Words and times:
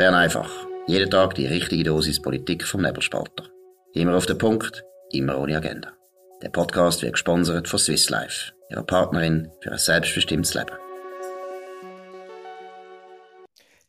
Bern 0.00 0.14
einfach. 0.14 0.50
Jeden 0.86 1.10
Tag 1.10 1.34
die 1.34 1.44
richtige 1.44 1.84
Dosis 1.84 2.22
Politik 2.22 2.64
vom 2.64 2.80
Nebelspalter. 2.80 3.50
Immer 3.92 4.16
auf 4.16 4.24
den 4.24 4.38
Punkt, 4.38 4.82
immer 5.12 5.38
ohne 5.38 5.58
Agenda. 5.58 5.92
Der 6.40 6.48
Podcast 6.48 7.02
wird 7.02 7.12
gesponsert 7.12 7.68
von 7.68 7.78
Swiss 7.78 8.08
Life, 8.08 8.54
ihrer 8.70 8.82
Partnerin 8.82 9.52
für 9.60 9.72
ein 9.72 9.76
selbstbestimmtes 9.76 10.54
Leben. 10.54 10.70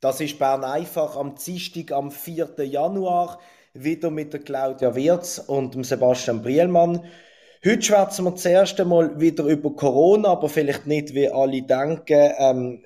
Das 0.01 0.19
ist 0.19 0.37
Bern 0.37 0.65
einfach 0.65 1.15
am 1.15 1.35
Dienstag, 1.35 1.93
am 1.93 2.11
4. 2.11 2.55
Januar, 2.57 3.39
wieder 3.73 4.11
mit 4.11 4.33
der 4.33 4.41
Claudia 4.41 4.93
Wirz 4.93 5.37
und 5.37 5.81
Sebastian 5.85 6.41
Brielmann. 6.41 7.05
Heute 7.65 7.81
schwätzen 7.83 8.25
wir 8.25 8.35
zuerst 8.35 8.77
einmal 8.81 9.17
wieder 9.17 9.45
über 9.45 9.73
Corona, 9.73 10.31
aber 10.31 10.49
vielleicht 10.49 10.87
nicht, 10.87 11.13
wie 11.13 11.29
alle 11.29 11.61
denken, 11.61 12.33
ähm, 12.37 12.83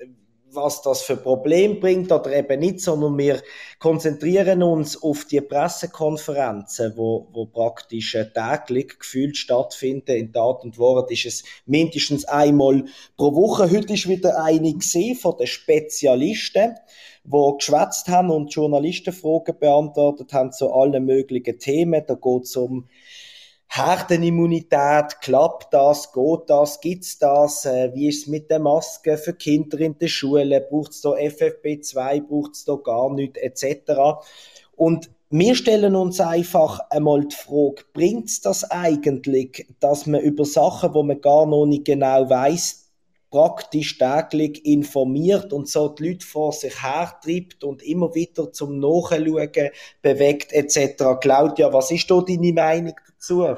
was 0.56 0.82
das 0.82 1.02
für 1.02 1.16
Problem 1.16 1.78
bringt 1.78 2.10
oder 2.10 2.34
eben 2.34 2.60
nicht, 2.60 2.80
sondern 2.80 3.16
wir 3.18 3.42
konzentrieren 3.78 4.62
uns 4.62 5.00
auf 5.02 5.26
die 5.26 5.40
Pressekonferenzen, 5.40 6.94
wo, 6.96 7.28
wo 7.32 7.46
praktisch 7.46 8.14
äh, 8.14 8.26
täglich 8.32 8.98
gefühlt 8.98 9.36
stattfinden. 9.36 10.16
In 10.16 10.32
Tat 10.32 10.64
und 10.64 10.78
Wort 10.78 11.10
ist 11.12 11.26
es 11.26 11.44
mindestens 11.66 12.24
einmal 12.24 12.84
pro 13.16 13.34
Woche. 13.34 13.70
Heute 13.70 13.94
ist 13.94 14.08
wieder 14.08 14.42
eine 14.42 14.74
gesehen 14.74 15.16
von 15.16 15.36
den 15.36 15.46
Spezialisten, 15.46 16.74
wo 17.24 17.52
geschwätzt 17.54 18.08
haben 18.08 18.30
und 18.30 18.52
Journalistenfragen 18.52 19.58
beantwortet 19.58 20.32
haben 20.32 20.52
zu 20.52 20.72
allen 20.72 21.04
möglichen 21.04 21.58
Themen. 21.58 22.02
Da 22.06 22.14
geht 22.14 22.44
es 22.44 22.56
um 22.56 22.88
Herdenimmunität, 23.68 25.20
klappt 25.20 25.74
das, 25.74 26.12
geht 26.12 26.48
das, 26.48 26.80
gibt's 26.80 27.18
das, 27.18 27.66
äh, 27.66 27.90
wie 27.94 28.08
ist 28.08 28.22
es 28.22 28.26
mit 28.26 28.50
der 28.50 28.58
Maske 28.58 29.18
für 29.18 29.34
Kinder 29.34 29.78
in 29.80 29.98
der 29.98 30.08
Schule, 30.08 30.60
braucht 30.60 30.92
es 30.92 31.02
da 31.02 31.10
FFP2, 31.10 32.26
braucht 32.26 32.54
es 32.54 32.64
da 32.64 32.76
gar 32.76 33.12
nicht, 33.12 33.36
etc. 33.36 33.92
Und 34.76 35.10
wir 35.28 35.56
stellen 35.56 35.96
uns 35.96 36.20
einfach 36.20 36.78
einmal 36.88 37.26
die 37.26 37.34
Frage, 37.34 37.82
bringt 37.92 38.28
es 38.28 38.40
das 38.40 38.64
eigentlich, 38.70 39.66
dass 39.80 40.06
man 40.06 40.20
über 40.20 40.44
Sachen, 40.44 40.94
wo 40.94 41.02
man 41.02 41.20
gar 41.20 41.46
noch 41.46 41.66
nicht 41.66 41.84
genau 41.84 42.30
weiß, 42.30 42.86
praktisch 43.30 43.98
täglich 43.98 44.64
informiert 44.64 45.52
und 45.52 45.68
so 45.68 45.88
die 45.88 46.08
Leute 46.10 46.24
vor 46.24 46.52
sich 46.52 46.82
hertreibt 46.82 47.64
und 47.64 47.82
immer 47.82 48.14
wieder 48.14 48.52
zum 48.52 48.78
Nachschauen 48.78 49.50
bewegt 50.00 50.52
etc. 50.52 51.18
Claudia, 51.20 51.72
was 51.72 51.90
ist 51.90 52.10
da 52.10 52.20
deine 52.20 52.52
Meinung 52.52 52.94
dazu? 53.28 53.56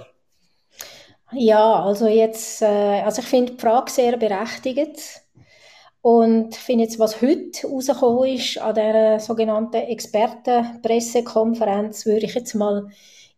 Ja, 1.32 1.84
also 1.84 2.06
jetzt, 2.06 2.62
äh, 2.62 3.02
also 3.02 3.20
ich 3.20 3.28
finde 3.28 3.52
die 3.52 3.60
Frage 3.60 3.90
sehr 3.90 4.16
berechtigt. 4.16 5.20
Und 6.00 6.54
ich 6.54 6.60
finde 6.60 6.84
jetzt, 6.84 6.98
was 6.98 7.20
heute 7.20 7.66
rausgekommen 7.66 8.34
ist 8.34 8.56
an 8.58 8.74
der 8.74 9.20
sogenannten 9.20 9.76
Expertenpressekonferenz, 9.76 12.06
würde 12.06 12.24
ich 12.26 12.34
jetzt 12.34 12.54
mal 12.54 12.88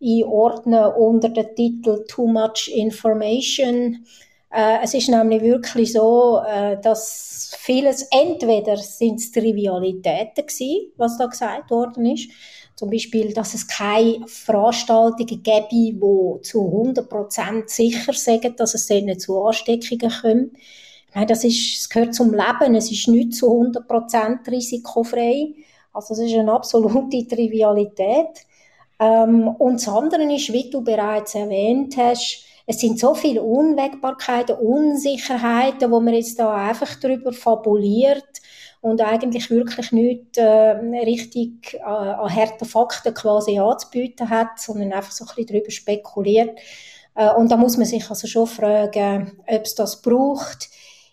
einordnen 0.03 0.93
unter 0.93 1.29
den 1.31 1.55
Titel 1.57 2.05
Too 2.07 2.27
Much 2.27 2.71
Information. 2.73 4.05
Äh, 4.53 4.79
es 4.83 4.95
ist 4.95 5.09
nämlich 5.09 5.43
wirklich 5.43 5.93
so, 5.93 6.41
äh, 6.47 6.81
dass 6.81 7.57
vieles, 7.59 8.07
entweder 8.11 8.77
sind 8.77 9.21
es 9.21 9.31
Trivialitäten 9.33 10.47
gewesen, 10.47 10.93
was 10.97 11.19
da 11.19 11.27
gesagt 11.27 11.71
worden 11.71 12.07
ist, 12.07 12.31
zum 12.81 12.89
Beispiel, 12.89 13.35
dass 13.35 13.53
es 13.53 13.69
keine 13.69 14.27
Veranstaltungen 14.27 15.43
gäbe, 15.43 15.69
die 15.71 15.95
zu 16.41 16.61
100% 16.61 17.69
sicher 17.69 18.15
sagen, 18.15 18.57
dass 18.57 18.73
es 18.73 18.89
nicht 18.89 19.21
zu 19.21 19.39
Ansteckungen 19.45 20.11
kommt. 20.11 20.53
Nein, 21.15 21.27
das, 21.27 21.45
ist, 21.45 21.77
das 21.77 21.89
gehört 21.91 22.15
zum 22.15 22.33
Leben. 22.33 22.75
Es 22.75 22.91
ist 22.91 23.07
nicht 23.09 23.35
zu 23.35 23.49
100% 23.51 24.51
risikofrei. 24.51 25.53
Also, 25.93 26.15
es 26.15 26.21
ist 26.21 26.33
eine 26.33 26.55
absolute 26.55 27.29
Trivialität. 27.29 28.47
Ähm, 28.99 29.47
und 29.47 29.75
das 29.75 29.89
andere 29.89 30.35
ist, 30.35 30.51
wie 30.51 30.71
du 30.71 30.81
bereits 30.81 31.35
erwähnt 31.35 31.99
hast, 31.99 32.47
es 32.71 32.79
sind 32.79 33.01
so 33.01 33.15
viele 33.17 33.43
Unwägbarkeiten, 33.43 34.55
Unsicherheiten, 34.55 35.91
wo 35.91 35.99
man 35.99 36.15
jetzt 36.15 36.39
da 36.39 36.55
einfach 36.55 36.95
drüber 37.01 37.33
fabuliert 37.33 38.41
und 38.81 39.01
eigentlich 39.01 39.51
wirklich 39.51 39.91
nicht 39.91 40.39
äh, 40.39 40.77
richtig 41.05 41.75
äh, 41.75 41.83
an 41.83 42.33
harten 42.33 42.65
Fakten 42.65 43.13
quasi 43.13 43.59
anzubieten 43.59 44.31
hat, 44.31 44.61
sondern 44.61 44.93
einfach 44.93 45.11
so 45.11 45.25
ein 45.25 45.35
bisschen 45.35 45.47
darüber 45.49 45.71
spekuliert. 45.73 46.61
Äh, 47.17 47.35
und 47.35 47.51
da 47.51 47.57
muss 47.57 47.77
man 47.77 47.87
sich 47.87 48.09
also 48.09 48.29
schon 48.29 48.47
fragen, 48.47 49.43
ob 49.49 49.63
es 49.65 49.75
das 49.75 50.01
braucht. 50.01 50.71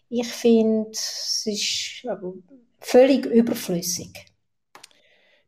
Ich 0.09 0.28
finde, 0.28 0.91
es 0.91 1.41
ist 1.47 2.07
völlig 2.79 3.25
überflüssig. 3.25 4.27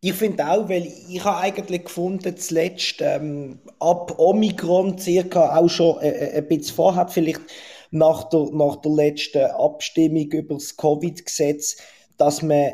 Ich 0.02 0.14
finde 0.14 0.48
auch, 0.48 0.70
weil 0.70 0.88
ich 1.10 1.24
habe 1.26 1.40
eigentlich 1.40 1.84
gefunden, 1.84 2.38
zuletzt 2.38 3.02
ähm, 3.02 3.60
ab 3.80 4.18
Omikron 4.18 4.98
circa 4.98 5.58
auch 5.58 5.68
schon 5.68 6.00
äh, 6.02 6.10
äh 6.10 6.38
ein 6.38 6.48
bisschen 6.48 6.76
vorher, 6.76 7.08
vielleicht 7.10 7.42
nach 7.92 8.30
der, 8.30 8.48
nach 8.54 8.78
der 8.78 8.92
letzten 8.92 9.44
Abstimmung 9.44 10.32
über 10.32 10.56
das 10.56 10.78
Covid-Gesetz, 10.78 11.78
dass 12.18 12.42
man 12.42 12.72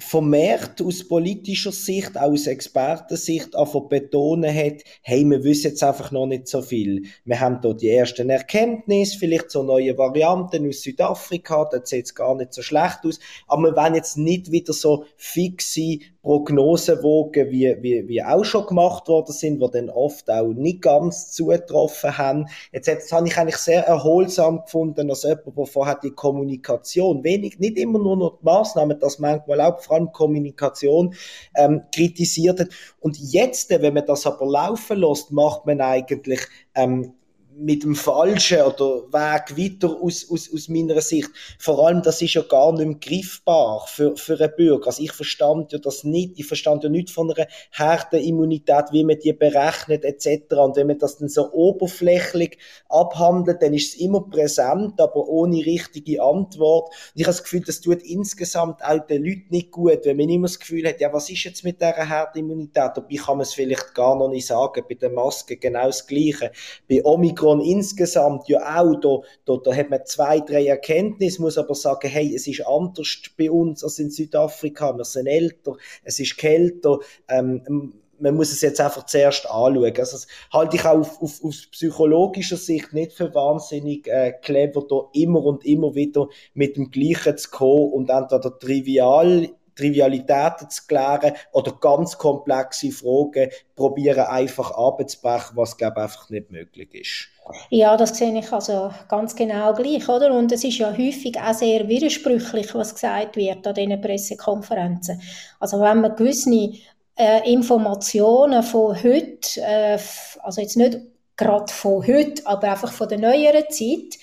vermehrt 0.00 0.80
aus 0.80 1.06
politischer 1.06 1.72
Sicht, 1.72 2.16
auch 2.16 2.30
aus 2.30 2.46
Expertensicht, 2.46 3.56
einfach 3.56 3.82
betonen 3.82 4.54
hat, 4.54 4.82
hey, 5.02 5.24
wir 5.24 5.42
wissen 5.42 5.68
jetzt 5.68 5.82
einfach 5.82 6.10
noch 6.10 6.26
nicht 6.26 6.48
so 6.48 6.62
viel. 6.62 7.04
Wir 7.24 7.40
haben 7.40 7.60
da 7.60 7.72
die 7.72 7.90
ersten 7.90 8.30
Erkenntnisse, 8.30 9.18
vielleicht 9.18 9.50
so 9.50 9.62
neue 9.62 9.96
Varianten 9.98 10.68
aus 10.68 10.82
Südafrika, 10.82 11.68
da 11.70 11.80
sieht 11.84 12.06
es 12.06 12.14
gar 12.14 12.34
nicht 12.36 12.54
so 12.54 12.62
schlecht 12.62 13.00
aus, 13.04 13.18
aber 13.46 13.70
wir 13.70 13.76
wollen 13.76 13.94
jetzt 13.94 14.16
nicht 14.16 14.50
wieder 14.50 14.72
so 14.72 15.04
fixe 15.16 15.98
Prognosewogen, 16.28 17.50
wie, 17.50 17.74
wie, 17.80 18.06
wie 18.06 18.22
auch 18.22 18.44
schon 18.44 18.66
gemacht 18.66 19.08
worden 19.08 19.32
sind, 19.32 19.62
die 19.62 19.70
dann 19.70 19.88
oft 19.88 20.28
auch 20.30 20.48
nicht 20.48 20.82
ganz 20.82 21.32
zugetroffen 21.32 22.18
haben. 22.18 22.46
Jetzt, 22.70 22.86
das 22.86 23.10
habe 23.12 23.28
ich 23.28 23.38
eigentlich 23.38 23.56
sehr 23.56 23.86
erholsam 23.86 24.62
gefunden, 24.62 25.08
als 25.08 25.22
jemand, 25.22 25.56
der 25.56 25.64
vorher 25.64 25.98
die 26.02 26.10
Kommunikation, 26.10 27.24
wenig, 27.24 27.58
nicht 27.58 27.78
immer 27.78 27.98
nur 27.98 28.16
noch 28.16 28.38
die 28.40 28.44
Massnahmen, 28.44 28.98
das 29.00 29.18
manchmal 29.18 29.62
auch 29.62 29.78
vor 29.88 29.96
allem 29.96 30.12
Kommunikation 30.12 31.14
ähm, 31.56 31.82
kritisiert 31.94 32.60
hat. 32.60 32.68
Und 33.00 33.18
jetzt, 33.18 33.70
wenn 33.70 33.94
man 33.94 34.06
das 34.06 34.26
aber 34.26 34.46
laufen 34.46 34.98
lässt, 34.98 35.32
macht 35.32 35.66
man 35.66 35.80
eigentlich 35.80 36.40
ähm, 36.74 37.14
mit 37.60 37.82
dem 37.82 37.96
falschen 37.96 38.62
oder 38.62 39.02
Weg 39.12 39.56
weiter 39.58 39.96
aus, 40.00 40.26
aus, 40.30 40.48
aus 40.52 40.68
meiner 40.68 41.00
Sicht. 41.00 41.28
Vor 41.58 41.86
allem, 41.86 42.02
das 42.02 42.22
ist 42.22 42.34
ja 42.34 42.42
gar 42.42 42.72
nicht 42.72 42.86
mehr 42.86 42.96
griffbar 43.00 43.84
für, 43.88 44.16
für 44.16 44.38
einen 44.38 44.52
Bürger. 44.56 44.86
Also 44.86 45.02
ich 45.02 45.12
verstand 45.12 45.72
ja 45.72 45.78
das 45.78 46.04
nicht. 46.04 46.38
Ich 46.38 46.46
verstand 46.46 46.84
ja 46.84 46.88
nicht 46.88 47.10
von 47.10 47.30
einer 47.30 47.48
Herdenimmunität, 47.72 48.86
wie 48.92 49.04
man 49.04 49.18
die 49.18 49.32
berechnet 49.32 50.04
etc. 50.04 50.54
Und 50.54 50.76
wenn 50.76 50.86
man 50.86 50.98
das 50.98 51.18
dann 51.18 51.28
so 51.28 51.52
oberflächlich 51.52 52.58
abhandelt, 52.88 53.60
dann 53.62 53.74
ist 53.74 53.94
es 53.94 54.00
immer 54.00 54.20
präsent, 54.20 55.00
aber 55.00 55.28
ohne 55.28 55.58
richtige 55.58 56.22
Antwort. 56.22 56.90
Und 56.90 57.20
ich 57.20 57.24
habe 57.24 57.32
das 57.32 57.42
Gefühl, 57.42 57.62
das 57.66 57.80
tut 57.80 58.02
insgesamt 58.02 58.84
auch 58.84 59.04
den 59.06 59.24
Leuten 59.24 59.46
nicht 59.50 59.72
gut, 59.72 60.00
wenn 60.04 60.16
man 60.16 60.28
immer 60.28 60.46
das 60.46 60.60
Gefühl 60.60 60.86
hat, 60.86 61.00
ja, 61.00 61.12
was 61.12 61.28
ist 61.28 61.44
jetzt 61.44 61.64
mit 61.64 61.80
dieser 61.80 62.08
Herdenimmunität? 62.08 62.92
Dabei 62.94 63.16
kann 63.16 63.38
man 63.38 63.42
es 63.42 63.54
vielleicht 63.54 63.94
gar 63.94 64.16
noch 64.16 64.28
nicht 64.28 64.46
sagen. 64.46 64.84
Bei 64.88 64.94
der 64.94 65.10
Maske 65.10 65.56
genau 65.56 65.86
das 65.86 66.06
Gleiche. 66.06 66.52
Bei 66.88 67.04
Omikron 67.04 67.47
Omikron 67.48 67.60
insgesamt 67.60 68.48
ja 68.48 68.80
auch, 68.80 68.94
da, 69.00 69.20
da, 69.44 69.56
da 69.62 69.74
hat 69.74 69.90
man 69.90 70.04
zwei, 70.04 70.40
drei 70.40 70.66
Erkenntnisse, 70.66 71.40
muss 71.42 71.58
aber 71.58 71.74
sagen, 71.74 72.08
hey, 72.08 72.34
es 72.34 72.46
ist 72.46 72.66
anders 72.66 73.22
bei 73.36 73.50
uns 73.50 73.82
als 73.82 73.98
in 73.98 74.10
Südafrika, 74.10 74.96
wir 74.96 75.04
sind 75.04 75.26
älter, 75.26 75.76
es 76.04 76.20
ist 76.20 76.36
kälter, 76.36 76.98
ähm, 77.28 77.92
man 78.20 78.34
muss 78.34 78.50
es 78.50 78.62
jetzt 78.62 78.80
einfach 78.80 79.06
zuerst 79.06 79.46
anschauen. 79.48 79.84
Also 79.96 80.16
das 80.16 80.26
halte 80.52 80.76
ich 80.76 80.84
auch 80.84 80.98
auf, 80.98 81.22
auf, 81.22 81.44
aus 81.44 81.66
psychologischer 81.70 82.56
Sicht 82.56 82.92
nicht 82.92 83.12
für 83.12 83.32
wahnsinnig 83.32 84.08
äh, 84.08 84.32
clever, 84.42 84.84
da 84.88 85.08
immer 85.12 85.44
und 85.44 85.64
immer 85.64 85.94
wieder 85.94 86.28
mit 86.52 86.76
dem 86.76 86.90
Gleichen 86.90 87.38
zu 87.38 87.50
kommen 87.50 87.92
und 87.92 88.10
entweder 88.10 88.58
trivial 88.58 89.48
Trivialitäten 89.78 90.68
zu 90.68 90.86
klären 90.86 91.34
oder 91.52 91.72
ganz 91.80 92.18
komplexe 92.18 92.90
Fragen 92.90 93.50
probieren 93.76 94.26
einfach 94.26 94.72
abzubrechen, 94.72 95.56
was 95.56 95.76
glaube 95.76 96.02
einfach 96.02 96.28
nicht 96.30 96.50
möglich 96.50 96.94
ist. 96.94 97.28
Ja, 97.70 97.96
das 97.96 98.18
sehe 98.18 98.36
ich 98.38 98.52
also 98.52 98.90
ganz 99.08 99.34
genau 99.34 99.72
gleich, 99.72 100.06
oder? 100.08 100.34
Und 100.34 100.52
es 100.52 100.64
ist 100.64 100.78
ja 100.78 100.90
häufig 100.90 101.38
auch 101.40 101.54
sehr 101.54 101.88
widersprüchlich, 101.88 102.74
was 102.74 102.94
gesagt 102.94 103.36
wird 103.36 103.66
an 103.66 103.74
diesen 103.74 104.00
Pressekonferenzen. 104.00 105.22
Also 105.58 105.80
wenn 105.80 106.02
man 106.02 106.16
gewisse 106.16 106.72
äh, 107.16 107.50
Informationen 107.50 108.62
von 108.62 109.02
heute, 109.02 109.60
äh, 109.60 109.98
also 110.42 110.60
jetzt 110.60 110.76
nicht 110.76 110.98
gerade 111.36 111.72
von 111.72 112.06
heute, 112.06 112.46
aber 112.46 112.72
einfach 112.72 112.92
von 112.92 113.08
der 113.08 113.18
neueren 113.18 113.70
Zeit, 113.70 114.18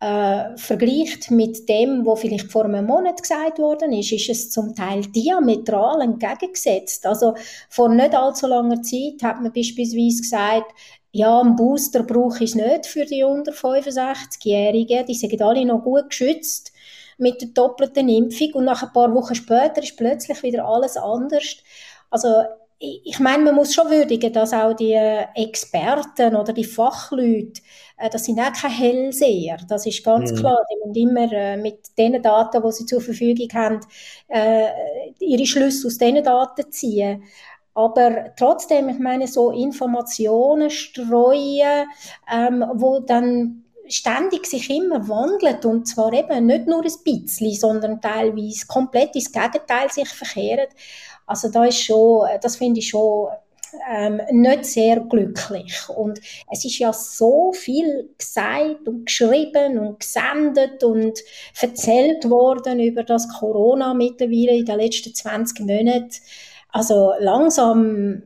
äh, 0.00 0.56
vergleicht 0.56 1.30
mit 1.30 1.68
dem, 1.68 2.06
was 2.06 2.20
vielleicht 2.20 2.52
vor 2.52 2.64
einem 2.64 2.86
Monat 2.86 3.20
gesagt 3.20 3.58
worden 3.58 3.92
ist, 3.92 4.12
ist 4.12 4.28
es 4.28 4.50
zum 4.50 4.74
Teil 4.74 5.02
diametral 5.02 6.00
entgegengesetzt. 6.02 7.04
Also 7.06 7.34
vor 7.68 7.88
nicht 7.88 8.14
allzu 8.14 8.46
langer 8.46 8.80
Zeit 8.82 9.22
hat 9.22 9.40
man 9.42 9.52
beispielsweise 9.52 10.22
gesagt, 10.22 10.72
ja, 11.10 11.40
ein 11.40 11.56
Booster 11.56 12.02
brauche 12.04 12.44
ich 12.44 12.54
nicht 12.54 12.86
für 12.86 13.04
die 13.04 13.24
unter 13.24 13.52
65-Jährigen, 13.52 15.06
die 15.06 15.14
sind 15.14 15.40
alle 15.42 15.64
noch 15.64 15.82
gut 15.82 16.10
geschützt. 16.10 16.72
mit 17.18 17.40
der 17.40 17.48
doppelten 17.48 18.08
Impfung 18.08 18.52
und 18.54 18.64
nach 18.64 18.82
ein 18.84 18.92
paar 18.92 19.12
Wochen 19.12 19.34
später 19.34 19.82
ist 19.82 19.96
plötzlich 19.96 20.40
wieder 20.44 20.64
alles 20.64 20.96
anders. 20.96 21.56
Also 22.10 22.28
ich 22.80 23.18
meine, 23.18 23.44
man 23.44 23.56
muss 23.56 23.74
schon 23.74 23.90
würdigen, 23.90 24.32
dass 24.32 24.52
auch 24.52 24.72
die 24.72 24.92
Experten 25.34 26.36
oder 26.36 26.52
die 26.52 26.64
Fachleute, 26.64 27.60
äh, 27.96 28.08
das 28.08 28.24
sind 28.24 28.38
auch 28.38 28.52
keine 28.52 28.74
Hellseher, 28.74 29.58
das 29.68 29.86
ist 29.86 30.04
ganz 30.04 30.32
mhm. 30.32 30.36
klar. 30.36 30.58
Die 30.70 30.86
müssen 30.86 31.10
immer 31.10 31.32
äh, 31.32 31.56
mit 31.56 31.80
den 31.98 32.22
Daten, 32.22 32.62
die 32.62 32.72
sie 32.72 32.86
zur 32.86 33.00
Verfügung 33.00 33.48
haben, 33.52 33.80
äh, 34.28 34.68
ihre 35.18 35.46
Schlüsse 35.46 35.88
aus 35.88 35.98
diesen 35.98 36.22
Daten 36.22 36.70
ziehen. 36.70 37.24
Aber 37.74 38.34
trotzdem, 38.36 38.88
ich 38.88 38.98
meine, 38.98 39.26
so 39.26 39.50
Informationen 39.50 40.70
streuen, 40.70 41.86
ähm, 42.32 42.64
wo 42.74 43.00
dann 43.00 43.64
ständig 43.88 44.46
sich 44.46 44.68
immer 44.70 45.08
wandelt 45.08 45.64
und 45.64 45.86
zwar 45.86 46.12
eben 46.12 46.46
nicht 46.46 46.66
nur 46.66 46.82
ein 46.84 46.92
bisschen, 47.04 47.54
sondern 47.54 48.00
teilweise 48.00 48.66
komplett 48.66 49.14
ins 49.14 49.32
Gegenteil 49.32 49.90
sich 49.90 50.08
verkehrt. 50.08 50.70
Also 51.28 51.48
da 51.50 51.64
ist 51.64 51.78
schon, 51.80 52.26
das 52.42 52.56
finde 52.56 52.80
ich 52.80 52.88
schon 52.88 53.28
ähm, 53.90 54.20
nicht 54.30 54.64
sehr 54.64 55.00
glücklich. 55.00 55.88
Und 55.88 56.20
es 56.50 56.64
ist 56.64 56.78
ja 56.78 56.92
so 56.92 57.52
viel 57.52 58.10
gesagt 58.16 58.86
und 58.86 59.06
geschrieben 59.06 59.78
und 59.78 60.00
gesendet 60.00 60.82
und 60.82 61.18
erzählt 61.60 62.28
worden 62.28 62.80
über 62.80 63.04
das 63.04 63.28
Corona 63.28 63.94
mittlerweile 63.94 64.56
in 64.58 64.64
den 64.64 64.78
letzten 64.78 65.14
20 65.14 65.60
Monaten. 65.60 66.10
Also 66.70 67.12
langsam 67.20 68.22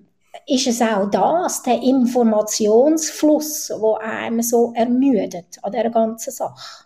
ist 0.46 0.66
es 0.66 0.80
auch 0.80 1.10
das, 1.10 1.62
der 1.62 1.82
Informationsfluss, 1.82 3.72
wo 3.78 3.94
einem 3.94 4.42
so 4.42 4.72
ermüdet 4.74 5.58
an 5.62 5.72
der 5.72 5.90
ganzen 5.90 6.32
Sache. 6.32 6.84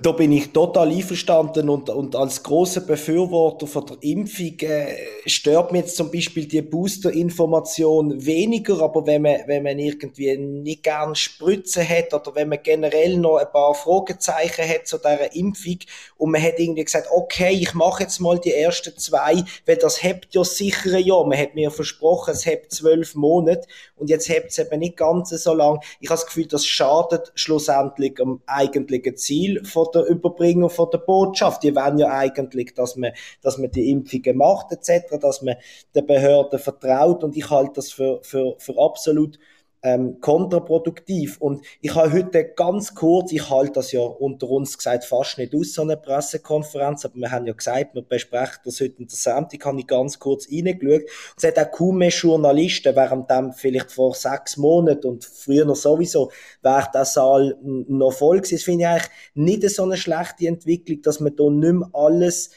Da 0.00 0.12
bin 0.12 0.32
ich 0.32 0.50
total 0.50 0.90
einverstanden 0.90 1.68
und, 1.68 1.90
und 1.90 2.16
als 2.16 2.42
großer 2.42 2.80
Befürworter 2.80 3.66
von 3.66 3.86
der 3.86 3.96
Impfung 4.00 4.58
äh, 4.60 4.96
stört 5.26 5.72
mir 5.72 5.80
jetzt 5.80 5.96
zum 5.96 6.10
Beispiel 6.10 6.48
die 6.48 6.62
Booster-Information 6.62 8.24
weniger, 8.24 8.80
aber 8.80 9.06
wenn 9.06 9.22
man, 9.22 9.40
wenn 9.46 9.62
man 9.62 9.78
irgendwie 9.78 10.36
nicht 10.38 10.84
gern 10.84 11.14
Spritzen 11.14 11.86
hat 11.86 12.14
oder 12.14 12.34
wenn 12.34 12.48
man 12.48 12.60
generell 12.62 13.18
noch 13.18 13.36
ein 13.36 13.52
paar 13.52 13.74
Fragezeichen 13.74 14.66
hat 14.66 14.86
zu 14.86 14.96
dieser 14.96 15.34
Impfung 15.34 15.78
und 16.16 16.30
man 16.30 16.42
hat 16.42 16.58
irgendwie 16.58 16.84
gesagt, 16.84 17.08
okay, 17.12 17.52
ich 17.52 17.74
mache 17.74 18.04
jetzt 18.04 18.20
mal 18.20 18.38
die 18.38 18.54
ersten 18.54 18.96
zwei, 18.96 19.44
weil 19.66 19.76
das 19.76 20.02
hebt 20.02 20.34
ja 20.34 20.44
sicher 20.44 20.98
Jahr. 20.98 21.26
Man 21.26 21.38
hat 21.38 21.54
mir 21.54 21.70
versprochen, 21.70 22.32
es 22.32 22.46
hebt 22.46 22.72
zwölf 22.72 23.14
Monate 23.14 23.68
und 23.96 24.08
jetzt 24.08 24.28
hebt 24.28 24.50
es 24.50 24.58
eben 24.58 24.80
nicht 24.80 24.96
ganz 24.96 25.28
so 25.28 25.54
lang. 25.54 25.78
Ich 26.00 26.08
habe 26.08 26.18
das 26.18 26.26
Gefühl, 26.26 26.46
das 26.46 26.66
schadet 26.66 27.32
schlussendlich 27.34 28.18
am 28.20 28.40
eigentlichen 28.46 29.16
Ziel 29.16 29.62
von 29.64 29.83
der 29.90 30.06
Überbringung 30.06 30.70
von 30.70 30.88
der 30.90 30.98
Botschaft. 30.98 31.62
Die 31.62 31.74
wollen 31.74 31.98
ja 31.98 32.08
eigentlich, 32.10 32.74
dass 32.74 32.96
man, 32.96 33.12
dass 33.42 33.58
man 33.58 33.70
die 33.70 33.90
Impfungen 33.90 34.36
macht 34.36 34.72
etc., 34.72 35.18
dass 35.20 35.42
man 35.42 35.56
den 35.94 36.06
Behörden 36.06 36.58
vertraut 36.58 37.24
und 37.24 37.36
ich 37.36 37.50
halte 37.50 37.74
das 37.74 37.92
für, 37.92 38.20
für, 38.22 38.54
für 38.58 38.78
absolut 38.78 39.38
ähm, 39.84 40.18
kontraproduktiv. 40.20 41.36
Und 41.38 41.64
ich 41.82 41.94
habe 41.94 42.10
heute 42.10 42.44
ganz 42.56 42.94
kurz, 42.94 43.30
ich 43.32 43.50
halte 43.50 43.74
das 43.74 43.92
ja 43.92 44.00
unter 44.00 44.48
uns 44.48 44.76
gesagt 44.76 45.04
fast 45.04 45.38
nicht 45.38 45.54
aus, 45.54 45.74
so 45.74 45.82
eine 45.82 45.98
Pressekonferenz, 45.98 47.04
aber 47.04 47.16
wir 47.16 47.30
haben 47.30 47.46
ja 47.46 47.52
gesagt, 47.52 47.94
wir 47.94 48.02
besprechen 48.02 48.60
das 48.64 48.80
heute 48.80 48.94
in 48.98 49.06
der 49.06 49.16
Sendung, 49.16 49.60
habe 49.62 49.80
ich 49.80 49.86
ganz 49.86 50.18
kurz 50.18 50.48
reingeschaut. 50.50 51.02
Und 51.02 51.10
es 51.36 51.44
hat 51.44 51.58
auch 51.58 51.70
kaum 51.70 51.98
mehr 51.98 52.08
Journalisten, 52.08 52.96
während 52.96 53.30
dem 53.30 53.52
vielleicht 53.52 53.92
vor 53.92 54.14
sechs 54.14 54.56
Monaten 54.56 55.06
und 55.06 55.24
früher 55.24 55.66
noch 55.66 55.76
sowieso, 55.76 56.32
wäre 56.62 56.88
der 56.92 57.04
Saal 57.04 57.56
noch 57.62 58.12
voll 58.12 58.38
gewesen. 58.38 58.56
Das 58.56 58.64
finde 58.64 58.84
ich 58.84 58.88
eigentlich 58.88 59.10
nicht 59.34 59.70
so 59.70 59.82
eine 59.82 59.98
schlechte 59.98 60.48
Entwicklung, 60.48 61.02
dass 61.02 61.20
man 61.20 61.36
da 61.36 61.50
nicht 61.50 61.72
mehr 61.74 61.90
alles 61.92 62.50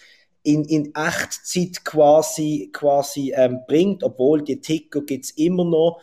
in, 0.44 0.64
in 0.64 0.94
Echtzeit 0.96 1.84
quasi, 1.84 2.70
quasi 2.72 3.34
ähm, 3.36 3.60
bringt, 3.68 4.02
obwohl 4.02 4.42
die 4.44 4.62
Ticker 4.62 5.02
gibt's 5.02 5.32
immer 5.32 5.66
noch. 5.66 6.00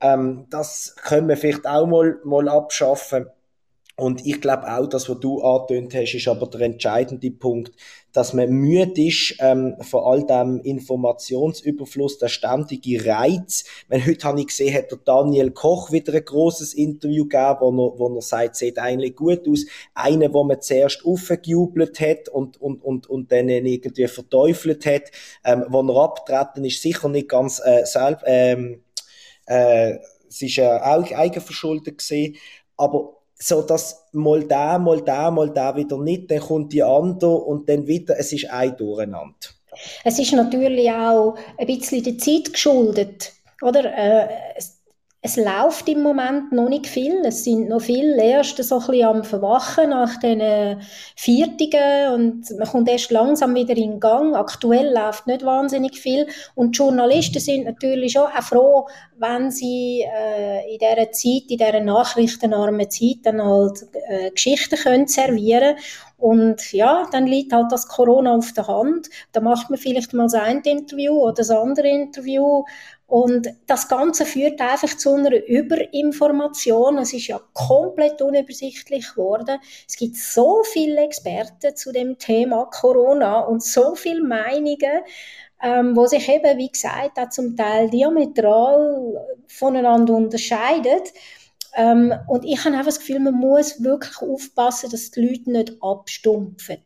Ähm, 0.00 0.46
das 0.50 0.96
können 0.96 1.28
wir 1.28 1.36
vielleicht 1.36 1.66
auch 1.66 1.86
mal, 1.86 2.18
mal 2.24 2.48
abschaffen. 2.48 3.26
Und 3.98 4.26
ich 4.26 4.42
glaube 4.42 4.70
auch, 4.70 4.86
das, 4.86 5.08
was 5.08 5.20
du 5.20 5.40
angetönt 5.40 5.94
hast, 5.94 6.12
ist 6.14 6.28
aber 6.28 6.46
der 6.48 6.60
entscheidende 6.60 7.30
Punkt, 7.30 7.72
dass 8.12 8.34
man 8.34 8.50
müde 8.50 9.06
ist 9.06 9.36
ähm, 9.40 9.74
von 9.80 10.04
all 10.04 10.26
dem 10.26 10.60
Informationsüberfluss, 10.60 12.18
der 12.18 12.28
ständige 12.28 13.06
Reiz. 13.06 13.64
Wenn 13.88 14.06
heute 14.06 14.28
habe 14.28 14.40
ich 14.40 14.48
gesehen, 14.48 14.74
hat 14.74 14.90
der 14.90 14.98
Daniel 15.02 15.50
Koch 15.50 15.92
wieder 15.92 16.12
ein 16.12 16.24
großes 16.24 16.74
Interview 16.74 17.24
gegeben, 17.24 17.56
wo 17.60 17.68
er, 17.68 17.98
wo 17.98 18.14
er 18.14 18.20
sagt, 18.20 18.56
sieht 18.56 18.78
eigentlich 18.78 19.16
gut 19.16 19.48
aus. 19.48 19.64
Eine, 19.94 20.32
wo 20.32 20.44
man 20.44 20.60
zuerst 20.60 21.02
aufgejubelt 21.06 21.98
hat 21.98 22.28
und, 22.28 22.60
und, 22.60 22.84
und, 22.84 23.06
und 23.06 23.32
dann 23.32 23.48
irgendwie 23.48 24.08
verteufelt 24.08 24.84
hat, 24.84 25.04
ähm, 25.42 25.64
wo 25.68 25.80
er 25.80 26.04
abtreten 26.04 26.66
ist, 26.66 26.82
sicher 26.82 27.08
nicht 27.08 27.30
ganz 27.30 27.62
äh, 27.64 27.86
selbst, 27.86 28.24
ähm, 28.26 28.82
äh, 29.46 29.98
es 30.28 30.42
ist 30.42 30.56
ja 30.56 30.84
auch 30.84 31.10
eigenverschuldet 31.10 31.98
gesehen, 31.98 32.36
aber 32.76 33.12
so 33.38 33.62
dass 33.62 34.06
mal 34.12 34.44
da, 34.44 34.78
mal 34.78 35.02
da, 35.02 35.30
mal 35.30 35.50
da 35.50 35.76
wieder 35.76 35.98
nicht, 35.98 36.30
dann 36.30 36.40
kommt 36.40 36.72
die 36.72 36.82
andere 36.82 37.34
und 37.36 37.68
dann 37.68 37.86
wieder, 37.86 38.18
es 38.18 38.32
ist 38.32 38.50
ein 38.50 38.76
Durcheinander. 38.76 39.34
Es 40.04 40.18
ist 40.18 40.32
natürlich 40.32 40.90
auch 40.90 41.36
ein 41.58 41.66
bisschen 41.66 42.02
der 42.02 42.18
Zeit 42.18 42.52
geschuldet, 42.52 43.32
oder? 43.60 43.84
Äh, 43.84 44.28
es 45.26 45.36
läuft 45.36 45.88
im 45.88 46.02
Moment 46.02 46.52
noch 46.52 46.68
nicht 46.68 46.86
viel. 46.86 47.22
Es 47.24 47.42
sind 47.42 47.68
noch 47.68 47.80
viele 47.80 48.22
Erste 48.22 48.62
so 48.62 48.78
ein 48.78 49.02
am 49.02 49.24
Verwachen 49.24 49.90
nach 49.90 50.20
den 50.20 50.80
Viertigen 51.16 52.14
und 52.14 52.44
man 52.56 52.68
kommt 52.68 52.88
erst 52.88 53.10
langsam 53.10 53.52
wieder 53.56 53.76
in 53.76 53.98
Gang. 53.98 54.36
Aktuell 54.36 54.94
läuft 54.94 55.26
nicht 55.26 55.44
wahnsinnig 55.44 55.98
viel 55.98 56.28
und 56.54 56.76
die 56.76 56.78
Journalisten 56.78 57.40
sind 57.40 57.64
natürlich 57.64 58.16
auch 58.16 58.30
froh, 58.40 58.86
wenn 59.18 59.50
sie 59.50 60.02
äh, 60.02 60.72
in 60.72 60.78
dieser 60.78 61.10
Zeit, 61.12 61.50
in 61.50 61.58
dieser 61.58 61.80
nachrichtenarmen 61.80 62.90
Zeit 62.90 63.18
dann 63.24 63.42
halt 63.42 63.86
äh, 64.08 64.30
Geschichten 64.30 64.76
können 64.76 65.06
servieren 65.06 65.76
und 66.18 66.72
ja, 66.72 67.06
dann 67.12 67.26
liegt 67.26 67.52
halt 67.52 67.70
das 67.70 67.88
Corona 67.88 68.36
auf 68.36 68.52
der 68.52 68.66
Hand. 68.66 69.10
Da 69.32 69.40
macht 69.40 69.68
man 69.68 69.78
vielleicht 69.78 70.14
mal 70.14 70.24
das 70.24 70.34
eine 70.34 70.62
Interview 70.64 71.12
oder 71.12 71.34
das 71.34 71.50
andere 71.50 71.88
Interview 71.88 72.64
und 73.06 73.48
das 73.66 73.88
Ganze 73.88 74.24
führt 74.24 74.60
einfach 74.60 74.96
zu 74.96 75.14
einer 75.14 75.32
Überinformation. 75.46 76.98
Es 76.98 77.12
ist 77.12 77.28
ja 77.28 77.40
komplett 77.52 78.20
unübersichtlich 78.20 79.10
geworden. 79.10 79.58
Es 79.88 79.96
gibt 79.96 80.16
so 80.16 80.62
viele 80.64 81.04
Experten 81.04 81.76
zu 81.76 81.92
dem 81.92 82.18
Thema 82.18 82.64
Corona 82.66 83.40
und 83.40 83.62
so 83.62 83.94
viele 83.94 84.24
Meinungen, 84.24 85.02
ähm, 85.62 85.96
wo 85.96 86.06
sich 86.06 86.28
eben, 86.28 86.58
wie 86.58 86.70
gesagt, 86.70 87.18
auch 87.18 87.28
zum 87.30 87.56
Teil 87.56 87.90
diametral 87.90 89.26
voneinander 89.46 90.14
unterscheiden. 90.14 91.00
Ähm, 91.74 92.14
und 92.28 92.44
ich 92.44 92.58
habe 92.64 92.74
einfach 92.74 92.86
das 92.86 92.98
Gefühl, 93.00 93.20
man 93.20 93.34
muss 93.34 93.82
wirklich 93.82 94.20
aufpassen, 94.20 94.90
dass 94.90 95.10
die 95.10 95.20
Leute 95.20 95.50
nicht 95.50 95.74
abstumpfen. 95.80 96.80